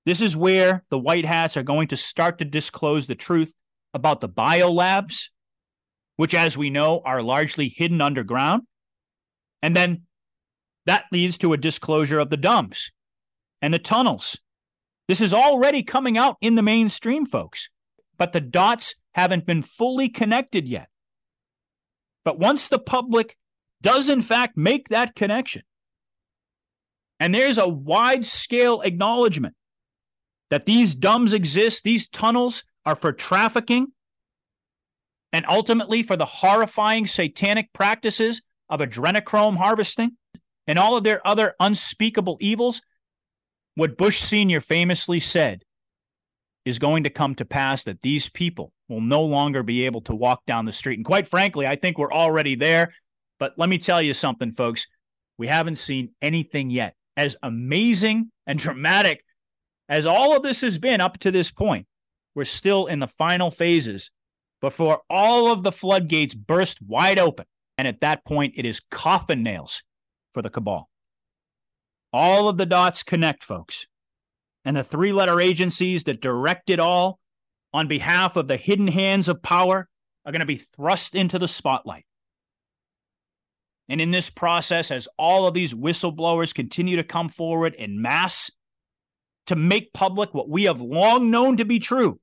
[0.06, 3.54] This is where the White Hats are going to start to disclose the truth
[3.94, 5.26] about the biolabs,
[6.16, 8.64] which, as we know, are largely hidden underground.
[9.62, 10.04] And then
[10.86, 12.92] that leads to a disclosure of the DUMBs
[13.62, 14.38] and the tunnels.
[15.08, 17.70] This is already coming out in the mainstream, folks,
[18.18, 20.88] but the dots haven't been fully connected yet.
[22.24, 23.38] But once the public
[23.82, 25.64] does, in fact, make that connection,
[27.20, 29.56] and there's a wide scale acknowledgement
[30.50, 33.88] that these DUMBs exist, these tunnels are for trafficking,
[35.34, 40.18] and ultimately for the horrifying satanic practices of adrenochrome harvesting
[40.68, 42.82] and all of their other unspeakable evils,
[43.76, 44.62] what Bush Sr.
[44.62, 45.64] famously said
[46.66, 50.16] is going to come to pass that these people will no longer be able to
[50.16, 50.98] walk down the street.
[50.98, 52.94] And quite frankly, I think we're already there.
[53.40, 54.86] But let me tell you something, folks.
[55.38, 56.96] We haven't seen anything yet.
[57.18, 59.24] As amazing and dramatic
[59.90, 61.86] as all of this has been up to this point,
[62.34, 64.10] we're still in the final phases
[64.62, 67.46] before all of the floodgates burst wide open.
[67.78, 69.84] And at that point, it is coffin nails
[70.34, 70.90] for the cabal.
[72.14, 73.88] All of the dots connect, folks.
[74.66, 77.20] And the three letter agencies that direct it all
[77.74, 79.88] on behalf of the hidden hands of power
[80.26, 82.06] are going to be thrust into the spotlight.
[83.90, 88.52] And in this process, as all of these whistleblowers continue to come forward in mass
[89.48, 92.20] to make public what we have long known to be true,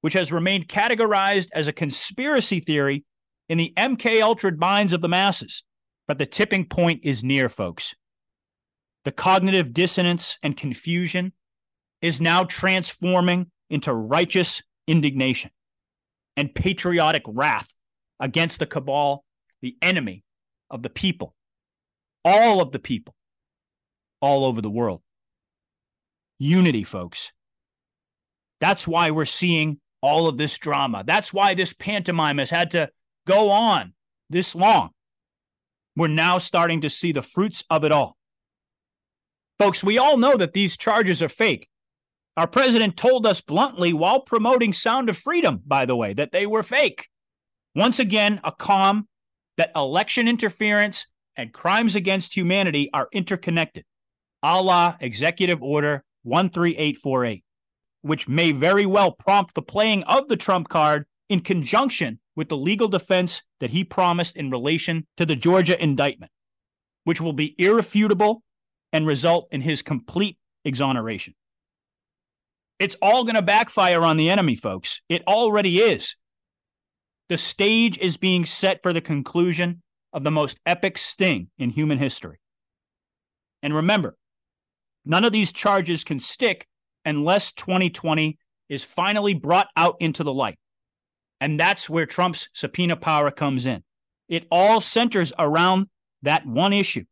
[0.00, 3.04] which has remained categorized as a conspiracy theory
[3.48, 5.64] in the MK Ultra minds of the masses.
[6.08, 7.94] But the tipping point is near, folks.
[9.04, 11.32] The cognitive dissonance and confusion
[12.00, 15.50] is now transforming into righteous indignation
[16.36, 17.72] and patriotic wrath
[18.20, 19.24] against the cabal,
[19.60, 20.24] the enemy
[20.70, 21.34] of the people,
[22.24, 23.14] all of the people,
[24.20, 25.02] all over the world.
[26.38, 27.32] Unity, folks.
[28.60, 31.04] That's why we're seeing all of this drama.
[31.06, 32.90] That's why this pantomime has had to
[33.26, 33.92] go on
[34.30, 34.90] this long.
[35.96, 38.16] We're now starting to see the fruits of it all.
[39.58, 41.68] Folks, we all know that these charges are fake.
[42.36, 46.46] Our president told us bluntly while promoting Sound of Freedom, by the way, that they
[46.46, 47.08] were fake.
[47.74, 49.04] Once again, a comm
[49.58, 53.84] that election interference and crimes against humanity are interconnected,
[54.42, 57.44] a la Executive Order 13848,
[58.00, 62.56] which may very well prompt the playing of the Trump card in conjunction with the
[62.56, 66.32] legal defense that he promised in relation to the Georgia indictment,
[67.04, 68.42] which will be irrefutable
[68.92, 71.34] and result in his complete exoneration.
[72.78, 75.00] It's all going to backfire on the enemy, folks.
[75.08, 76.16] It already is.
[77.28, 81.98] The stage is being set for the conclusion of the most epic sting in human
[81.98, 82.38] history.
[83.62, 84.16] And remember,
[85.04, 86.66] none of these charges can stick
[87.04, 90.58] unless 2020 is finally brought out into the light.
[91.42, 93.82] And that's where Trump's subpoena power comes in.
[94.28, 95.88] It all centers around
[96.22, 97.02] that one issue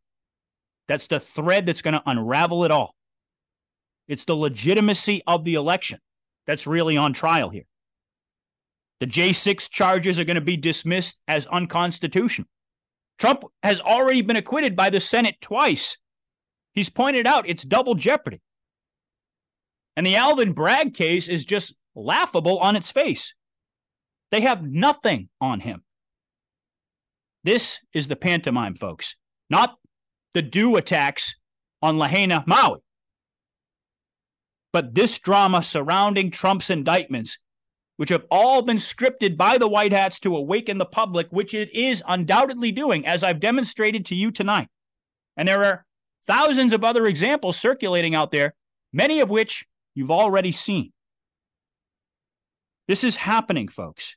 [0.87, 2.95] that's the thread that's going to unravel it all.
[4.07, 5.99] It's the legitimacy of the election
[6.47, 7.65] that's really on trial here.
[9.01, 12.47] The J6 charges are going to be dismissed as unconstitutional.
[13.19, 15.97] Trump has already been acquitted by the Senate twice.
[16.73, 18.39] He's pointed out it's double jeopardy.
[19.97, 23.33] And the Alvin Bragg case is just laughable on its face.
[24.31, 25.83] They have nothing on him.
[27.43, 29.15] This is the pantomime, folks,
[29.49, 29.77] not
[30.33, 31.35] the DEW attacks
[31.81, 32.79] on Lahaina, Maui.
[34.71, 37.37] But this drama surrounding Trump's indictments,
[37.97, 41.73] which have all been scripted by the White Hats to awaken the public, which it
[41.73, 44.69] is undoubtedly doing, as I've demonstrated to you tonight.
[45.35, 45.85] And there are
[46.25, 48.53] thousands of other examples circulating out there,
[48.93, 50.93] many of which you've already seen.
[52.87, 54.15] This is happening, folks.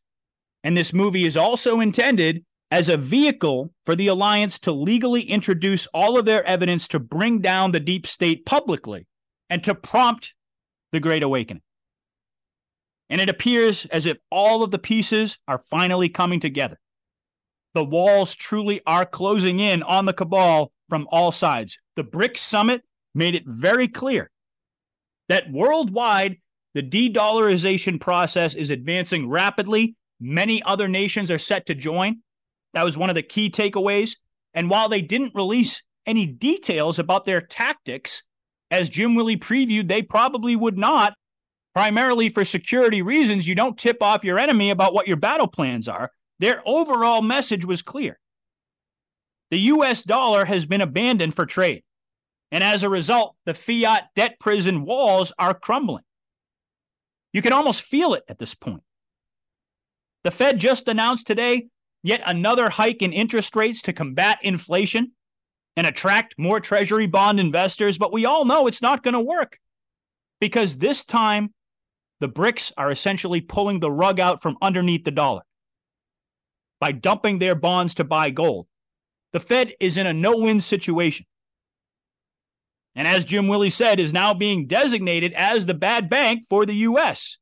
[0.65, 5.87] And this movie is also intended as a vehicle for the alliance to legally introduce
[5.89, 9.07] all of their evidence to bring down the deep state publicly
[9.49, 10.35] and to prompt
[10.91, 11.63] the Great Awakening.
[13.11, 16.81] And it appears as if all of the pieces are finally coming together.
[17.75, 21.79] The walls truly are closing in on the cabal from all sides.
[21.97, 22.83] The BRICS summit
[23.15, 24.31] made it very clear
[25.29, 26.39] that worldwide,
[26.75, 29.97] the de dollarization process is advancing rapidly.
[30.27, 32.23] Many other nations are set to join.
[32.73, 34.17] That was one of the key takeaways.
[34.55, 38.23] And while they didn't release any details about their tactics,
[38.71, 41.13] as Jim Willie previewed, they probably would not.
[41.75, 43.47] primarily for security reasons.
[43.47, 46.11] You don't tip off your enemy about what your battle plans are.
[46.39, 48.19] Their overall message was clear.
[49.51, 51.83] The US dollar has been abandoned for trade.
[52.51, 56.05] And as a result, the fiat debt prison walls are crumbling.
[57.33, 58.85] You can almost feel it at this point.
[60.25, 61.69] The Fed just announced today
[62.03, 65.13] yet another hike in interest rates to combat inflation
[65.77, 69.59] and attract more treasury bond investors, but we all know it's not going to work
[70.41, 71.53] because this time
[72.21, 75.43] the BRICS are essentially pulling the rug out from underneath the dollar
[76.81, 78.67] by dumping their bonds to buy gold.
[79.33, 81.27] The Fed is in a no win situation.
[82.95, 86.75] And as Jim Willie said, is now being designated as the bad bank for the
[86.75, 87.39] U.S.,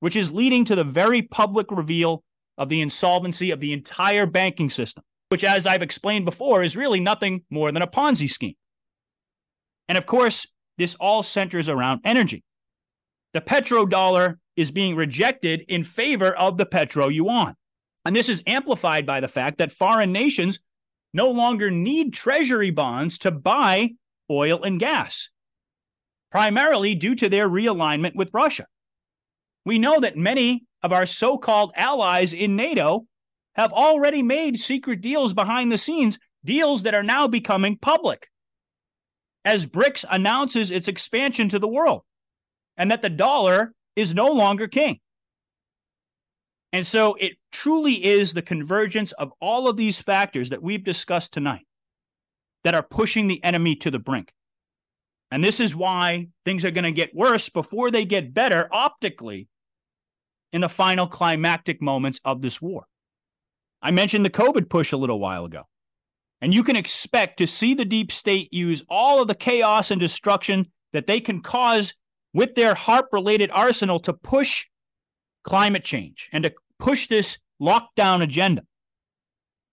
[0.00, 2.22] which is leading to the very public reveal
[2.58, 7.00] of the insolvency of the entire banking system, which, as I've explained before, is really
[7.00, 8.54] nothing more than a Ponzi scheme.
[9.88, 10.46] And of course,
[10.76, 12.44] this all centers around energy.
[13.32, 17.54] The petrodollar is being rejected in favor of the petro yuan.
[18.04, 20.58] And this is amplified by the fact that foreign nations
[21.12, 23.90] no longer need treasury bonds to buy
[24.30, 25.28] oil and gas,
[26.30, 28.66] primarily due to their realignment with Russia.
[29.64, 33.06] We know that many of our so called allies in NATO
[33.54, 38.28] have already made secret deals behind the scenes, deals that are now becoming public.
[39.44, 42.02] As BRICS announces its expansion to the world,
[42.76, 45.00] and that the dollar is no longer king.
[46.72, 51.32] And so it truly is the convergence of all of these factors that we've discussed
[51.32, 51.66] tonight
[52.64, 54.32] that are pushing the enemy to the brink.
[55.30, 59.48] And this is why things are going to get worse before they get better optically
[60.52, 62.84] in the final climactic moments of this war.
[63.82, 65.64] I mentioned the COVID push a little while ago.
[66.40, 70.00] And you can expect to see the deep state use all of the chaos and
[70.00, 71.94] destruction that they can cause
[72.32, 74.66] with their HAARP related arsenal to push
[75.44, 78.62] climate change and to push this lockdown agenda.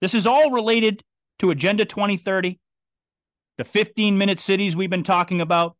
[0.01, 1.03] This is all related
[1.39, 2.59] to Agenda 2030,
[3.57, 5.76] the 15 minute cities we've been talking about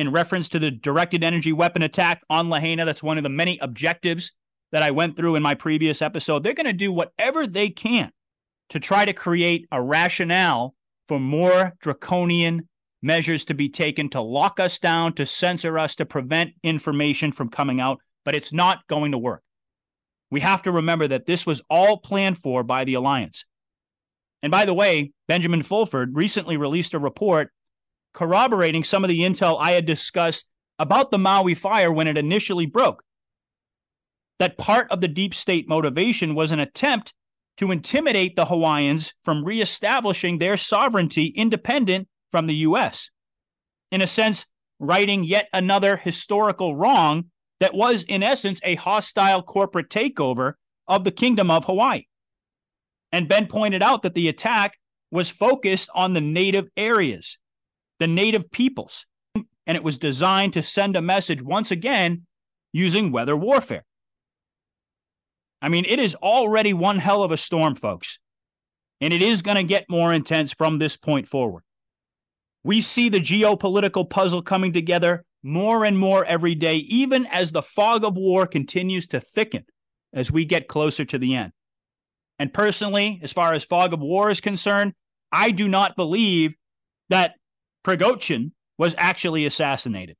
[0.00, 2.84] in reference to the directed energy weapon attack on Lahaina.
[2.84, 4.32] That's one of the many objectives
[4.72, 6.42] that I went through in my previous episode.
[6.42, 8.10] They're going to do whatever they can
[8.70, 10.74] to try to create a rationale
[11.06, 12.68] for more draconian
[13.02, 17.48] measures to be taken to lock us down, to censor us, to prevent information from
[17.48, 19.42] coming out, but it's not going to work.
[20.30, 23.44] We have to remember that this was all planned for by the alliance.
[24.42, 27.50] And by the way, Benjamin Fulford recently released a report
[28.12, 30.48] corroborating some of the intel I had discussed
[30.78, 33.02] about the Maui fire when it initially broke.
[34.38, 37.12] That part of the deep state motivation was an attempt
[37.58, 43.10] to intimidate the Hawaiians from reestablishing their sovereignty independent from the U.S.
[43.92, 44.46] In a sense,
[44.78, 47.26] righting yet another historical wrong
[47.60, 50.54] that was, in essence, a hostile corporate takeover
[50.88, 52.04] of the Kingdom of Hawaii.
[53.12, 54.78] And Ben pointed out that the attack
[55.10, 57.36] was focused on the native areas,
[58.00, 62.26] the native peoples, and it was designed to send a message once again
[62.72, 63.84] using weather warfare.
[65.62, 68.18] I mean, it is already one hell of a storm, folks,
[69.00, 71.62] and it is going to get more intense from this point forward.
[72.64, 77.62] We see the geopolitical puzzle coming together more and more every day, even as the
[77.62, 79.64] fog of war continues to thicken
[80.12, 81.52] as we get closer to the end.
[82.38, 84.94] And personally, as far as fog of war is concerned,
[85.30, 86.56] I do not believe
[87.10, 87.34] that
[87.84, 90.16] Prigozhin was actually assassinated.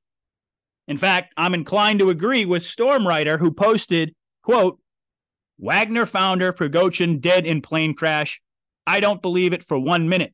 [0.87, 4.79] In fact, I'm inclined to agree with Stormwriter, who posted, quote,
[5.57, 8.41] Wagner founder Prigozhin dead in plane crash.
[8.87, 10.33] I don't believe it for one minute.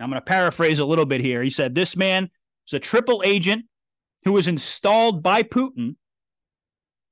[0.00, 1.42] I'm going to paraphrase a little bit here.
[1.42, 2.30] He said, This man
[2.66, 3.66] is a triple agent
[4.24, 5.96] who was installed by Putin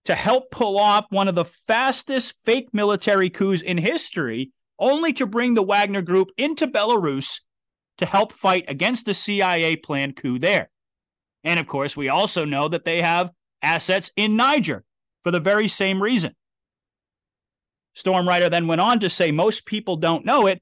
[0.05, 5.27] to help pull off one of the fastest fake military coups in history, only to
[5.27, 7.41] bring the Wagner group into Belarus
[7.99, 10.71] to help fight against the CIA planned coup there.
[11.43, 13.31] And of course, we also know that they have
[13.63, 14.85] assets in Niger
[15.23, 16.35] for the very same reason.
[17.97, 20.61] Stormwriter then went on to say most people don't know it,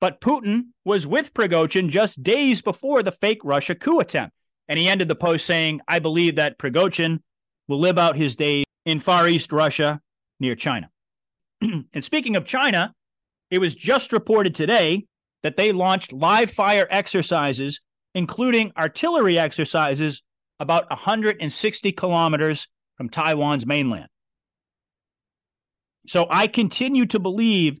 [0.00, 4.34] but Putin was with Prigozhin just days before the fake Russia coup attempt.
[4.68, 7.20] And he ended the post saying, I believe that Prigozhin
[7.68, 10.00] will live out his days in Far East Russia
[10.40, 10.90] near China.
[11.60, 12.94] and speaking of China,
[13.50, 15.06] it was just reported today
[15.42, 17.80] that they launched live fire exercises,
[18.14, 20.22] including artillery exercises
[20.60, 24.06] about 160 kilometers from Taiwan's mainland.
[26.06, 27.78] So I continue to believe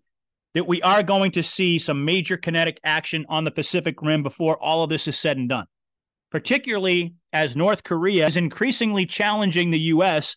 [0.54, 4.62] that we are going to see some major kinetic action on the Pacific Rim before
[4.62, 5.66] all of this is said and done,
[6.30, 10.36] particularly as North Korea is increasingly challenging the U.S.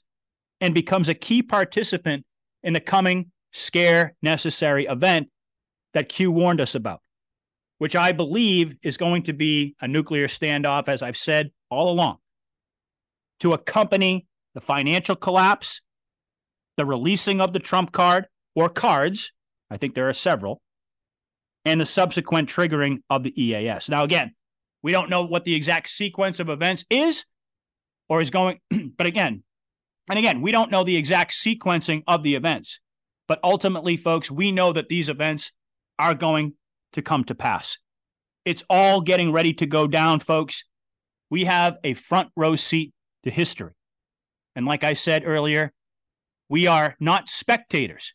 [0.61, 2.25] and becomes a key participant
[2.63, 5.29] in the coming scare necessary event
[5.93, 7.01] that Q warned us about,
[7.77, 12.17] which I believe is going to be a nuclear standoff, as I've said all along,
[13.41, 15.81] to accompany the financial collapse,
[16.77, 19.31] the releasing of the Trump card or cards.
[19.69, 20.61] I think there are several,
[21.65, 23.89] and the subsequent triggering of the EAS.
[23.89, 24.35] Now, again,
[24.81, 27.25] we don't know what the exact sequence of events is
[28.07, 28.59] or is going,
[28.97, 29.43] but again,
[30.09, 32.79] and again, we don't know the exact sequencing of the events.
[33.27, 35.51] But ultimately, folks, we know that these events
[35.97, 36.53] are going
[36.95, 37.77] to come to pass.
[38.43, 40.63] It's all getting ready to go down, folks.
[41.29, 42.93] We have a front row seat
[43.23, 43.71] to history.
[44.55, 45.73] And like I said earlier,
[46.49, 48.13] we are not spectators.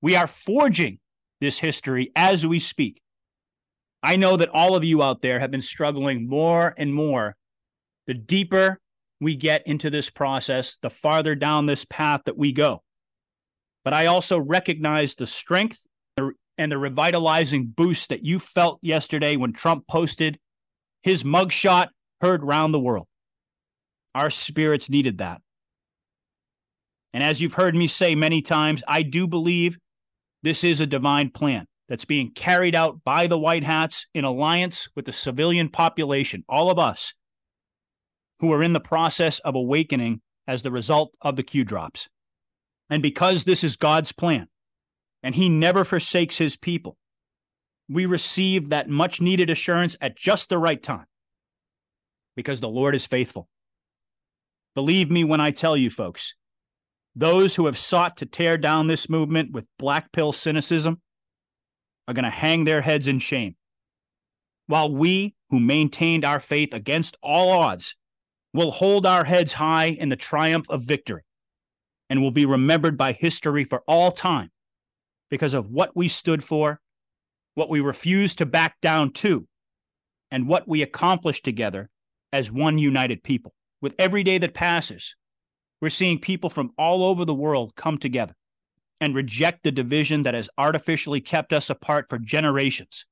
[0.00, 0.98] We are forging
[1.40, 3.00] this history as we speak.
[4.02, 7.36] I know that all of you out there have been struggling more and more.
[8.06, 8.80] The deeper
[9.20, 12.82] we get into this process, the farther down this path that we go.
[13.84, 15.86] But I also recognize the strength
[16.58, 20.38] and the revitalizing boost that you felt yesterday when Trump posted
[21.02, 21.88] his mugshot
[22.20, 23.06] heard round the world.
[24.14, 25.40] Our spirits needed that.
[27.12, 29.78] And as you've heard me say many times, I do believe
[30.42, 34.88] this is a divine plan that's being carried out by the White Hats in alliance
[34.96, 37.14] with the civilian population, all of us
[38.40, 42.08] who are in the process of awakening as the result of the Q drops.
[42.90, 44.48] And because this is God's plan,
[45.22, 46.96] and He never forsakes His people,
[47.88, 51.06] we receive that much needed assurance at just the right time
[52.34, 53.48] because the Lord is faithful.
[54.74, 56.34] Believe me when I tell you, folks,
[57.14, 61.00] those who have sought to tear down this movement with black pill cynicism
[62.06, 63.56] are going to hang their heads in shame.
[64.66, 67.96] While we, who maintained our faith against all odds,
[68.52, 71.22] will hold our heads high in the triumph of victory
[72.10, 74.50] and will be remembered by history for all time
[75.30, 76.80] because of what we stood for,
[77.54, 79.46] what we refused to back down to,
[80.30, 81.88] and what we accomplished together
[82.32, 83.54] as one united people.
[83.80, 85.14] With every day that passes,
[85.80, 88.34] we're seeing people from all over the world come together
[89.00, 93.04] and reject the division that has artificially kept us apart for generations.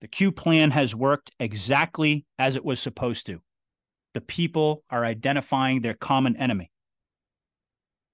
[0.00, 3.40] The Q plan has worked exactly as it was supposed to.
[4.14, 6.70] The people are identifying their common enemy.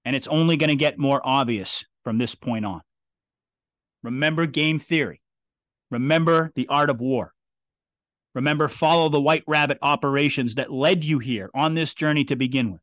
[0.03, 2.81] And it's only going to get more obvious from this point on.
[4.05, 5.19] Remember game theory.
[5.89, 7.33] Remember the art of war.
[8.35, 12.71] Remember, follow the white rabbit operations that led you here on this journey to begin
[12.71, 12.81] with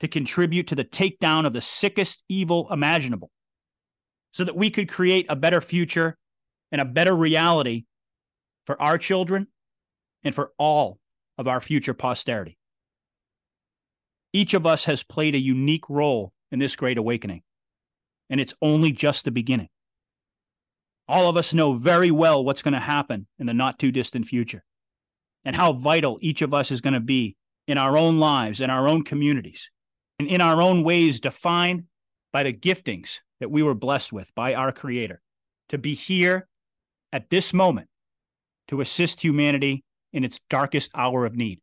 [0.00, 3.30] to contribute to the takedown of the sickest evil imaginable
[4.32, 6.16] so that we could create a better future
[6.72, 7.84] and a better reality
[8.66, 9.46] for our children
[10.24, 10.98] and for all
[11.38, 12.56] of our future posterity.
[14.32, 17.42] Each of us has played a unique role in this great awakening,
[18.28, 19.68] and it's only just the beginning.
[21.10, 24.26] All of us know very well what's going to happen in the not too distant
[24.26, 24.62] future
[25.44, 27.36] and how vital each of us is going to be
[27.66, 29.72] in our own lives and our own communities
[30.20, 31.86] and in our own ways defined
[32.32, 35.20] by the giftings that we were blessed with by our Creator
[35.68, 36.46] to be here
[37.12, 37.88] at this moment
[38.68, 39.82] to assist humanity
[40.12, 41.58] in its darkest hour of need.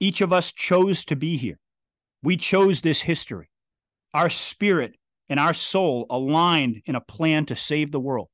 [0.00, 1.60] Each of us chose to be here.
[2.24, 3.50] We chose this history.
[4.12, 4.96] Our spirit
[5.28, 8.28] and our soul aligned in a plan to save the world,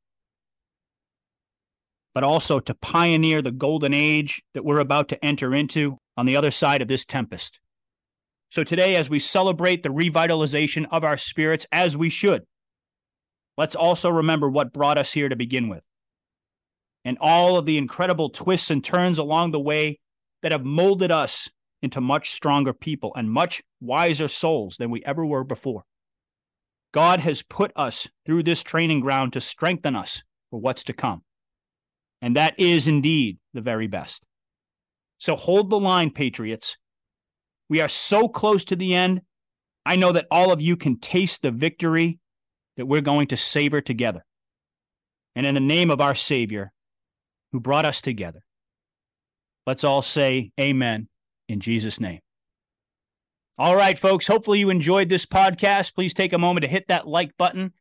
[2.14, 6.36] but also to pioneer the golden age that we're about to enter into on the
[6.36, 7.58] other side of this tempest.
[8.50, 12.42] So today, as we celebrate the revitalization of our spirits, as we should,
[13.56, 15.82] let's also remember what brought us here to begin with
[17.04, 19.98] and all of the incredible twists and turns along the way
[20.42, 21.50] that have molded us
[21.82, 25.82] into much stronger people and much wiser souls than we ever were before.
[26.92, 31.22] God has put us through this training ground to strengthen us for what's to come.
[32.20, 34.26] And that is indeed the very best.
[35.18, 36.76] So hold the line, Patriots.
[37.68, 39.22] We are so close to the end.
[39.86, 42.18] I know that all of you can taste the victory
[42.76, 44.24] that we're going to savor together.
[45.34, 46.72] And in the name of our Savior,
[47.52, 48.40] who brought us together,
[49.66, 51.08] let's all say amen
[51.48, 52.20] in Jesus' name.
[53.58, 54.26] All right, folks.
[54.26, 55.94] Hopefully, you enjoyed this podcast.
[55.94, 57.74] Please take a moment to hit that like button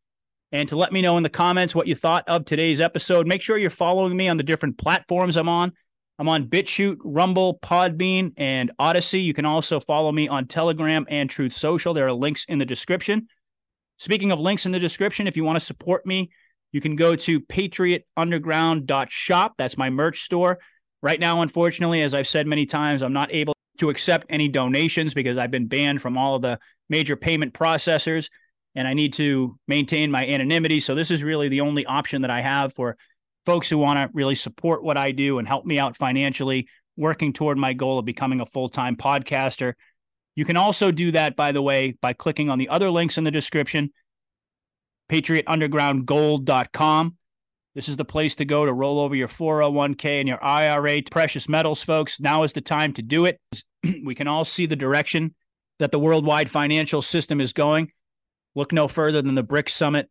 [0.52, 3.26] and to let me know in the comments what you thought of today's episode.
[3.26, 5.72] Make sure you're following me on the different platforms I'm on.
[6.20, 9.24] I'm on BitChute, Rumble, Podbean, and Odysee.
[9.24, 11.94] You can also follow me on Telegram and Truth Social.
[11.94, 13.30] There are links in the description.
[13.98, 16.32] Speaking of links in the description, if you want to support me,
[16.74, 19.54] you can go to patriotunderground.shop.
[19.58, 20.60] That's my merch store.
[21.02, 25.16] Right now, unfortunately, as I've said many times, I'm not able to accept any donations
[25.16, 28.30] because I've been banned from all of the major payment processors
[28.76, 30.80] and I need to maintain my anonymity.
[30.80, 32.96] So, this is really the only option that I have for
[33.46, 37.34] folks who want to really support what I do and help me out financially, working
[37.34, 39.74] toward my goal of becoming a full time podcaster.
[40.36, 43.24] You can also do that, by the way, by clicking on the other links in
[43.24, 43.92] the description,
[45.12, 47.16] patriotundergroundgold.com.
[47.74, 51.48] This is the place to go to roll over your 401k and your IRA precious
[51.48, 52.20] metals, folks.
[52.20, 53.40] Now is the time to do it.
[54.04, 55.36] we can all see the direction
[55.80, 57.92] that the worldwide financial system is going.
[58.56, 60.10] Look no further than the BRICS summit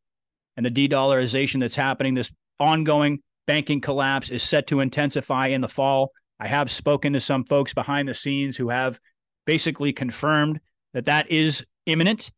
[0.57, 2.15] and the de dollarization that's happening.
[2.15, 6.13] This ongoing banking collapse is set to intensify in the fall.
[6.39, 8.99] I have spoken to some folks behind the scenes who have
[9.45, 10.61] basically confirmed
[10.95, 12.31] that that is imminent.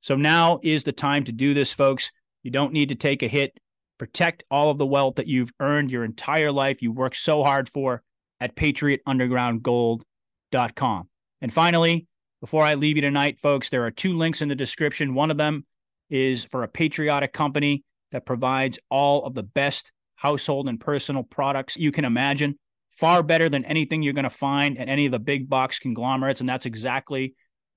[0.00, 2.12] So now is the time to do this, folks.
[2.44, 3.52] You don't need to take a hit.
[4.00, 6.80] Protect all of the wealth that you've earned your entire life.
[6.80, 8.02] You worked so hard for
[8.40, 11.08] at patriotundergroundgold.com.
[11.42, 12.06] And finally,
[12.40, 15.12] before I leave you tonight, folks, there are two links in the description.
[15.12, 15.66] One of them
[16.08, 21.76] is for a patriotic company that provides all of the best household and personal products
[21.76, 22.58] you can imagine,
[22.92, 26.40] far better than anything you're going to find at any of the big box conglomerates.
[26.40, 27.34] And that's exactly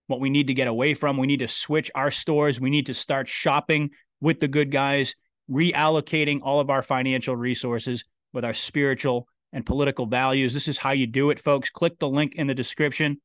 [0.08, 1.18] what we need to get away from.
[1.18, 2.62] We need to switch our stores.
[2.62, 3.90] We need to start shopping
[4.22, 5.16] with the good guys
[5.50, 10.54] reallocating all of our financial resources with our spiritual and political values.
[10.54, 11.70] This is how you do it, folks.
[11.70, 13.22] Click the link in the description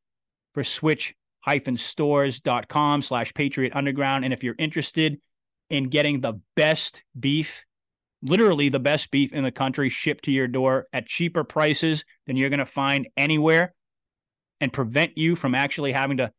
[0.54, 4.24] for switch-stores.com slash patriot underground.
[4.24, 5.20] And if you're interested
[5.70, 7.64] in getting the best beef,
[8.22, 12.36] literally the best beef in the country shipped to your door at cheaper prices than
[12.36, 13.74] you're going to find anywhere
[14.60, 16.32] and prevent you from actually having to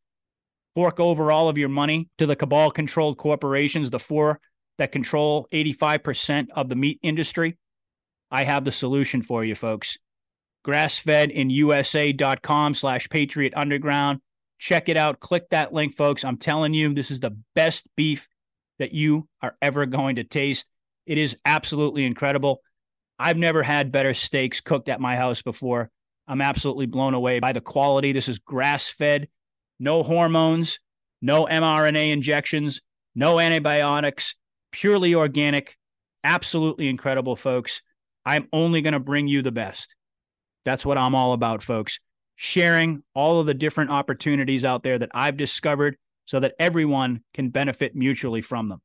[0.76, 4.40] fork over all of your money to the cabal controlled corporations, the four
[4.80, 7.58] that control 85% of the meat industry,
[8.32, 9.98] I have the solution for you, folks.
[10.66, 14.20] GrassfedinUSA.com slash Patriot Underground.
[14.58, 15.20] Check it out.
[15.20, 16.26] Click that link, folks.
[16.26, 18.28] I'm telling you, this is the best beef
[18.78, 20.70] that you are ever going to taste.
[21.06, 22.62] It is absolutely incredible.
[23.18, 25.90] I've never had better steaks cooked at my house before.
[26.28, 28.12] I'm absolutely blown away by the quality.
[28.12, 29.28] This is grass fed,
[29.80, 30.80] no hormones,
[31.22, 32.82] no mRNA injections,
[33.16, 34.36] no antibiotics,
[34.72, 35.78] purely organic,
[36.24, 37.82] absolutely incredible, folks.
[38.26, 39.96] I'm only going to bring you the best.
[40.66, 42.00] That's what I'm all about, folks.
[42.36, 47.50] Sharing all of the different opportunities out there that I've discovered so that everyone can
[47.50, 48.82] benefit mutually from them.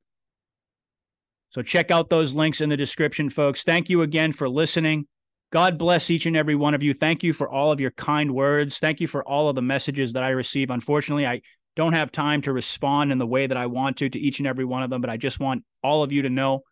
[1.51, 3.63] So check out those links in the description, folks.
[3.63, 5.07] Thank you again for listening.
[5.53, 6.93] God bless each and every one of you.
[6.95, 8.79] Thank you for all of your kind words.
[8.79, 10.71] Thank you for all of the messages that I receive.
[10.71, 11.43] Unfortunately, I
[11.77, 14.47] don't have time to respond in the way that I want to to each and
[14.47, 16.63] every one of them, but I just want all of you to know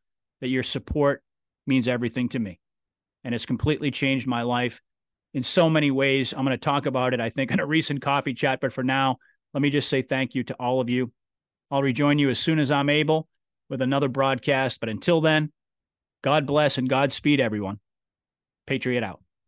[0.40, 1.22] that your support
[1.66, 2.60] means everything to me.
[3.24, 4.80] And it's completely changed my life
[5.34, 6.32] in so many ways.
[6.32, 8.60] I'm going to talk about it, I think, in a recent coffee chat.
[8.60, 9.16] But for now,
[9.54, 11.12] let me just say thank you to all of you.
[11.70, 13.28] I'll rejoin you as soon as I'm able
[13.68, 14.80] with another broadcast.
[14.80, 15.52] But until then,
[16.22, 17.80] God bless and Godspeed, everyone.
[18.66, 19.20] Patriot out.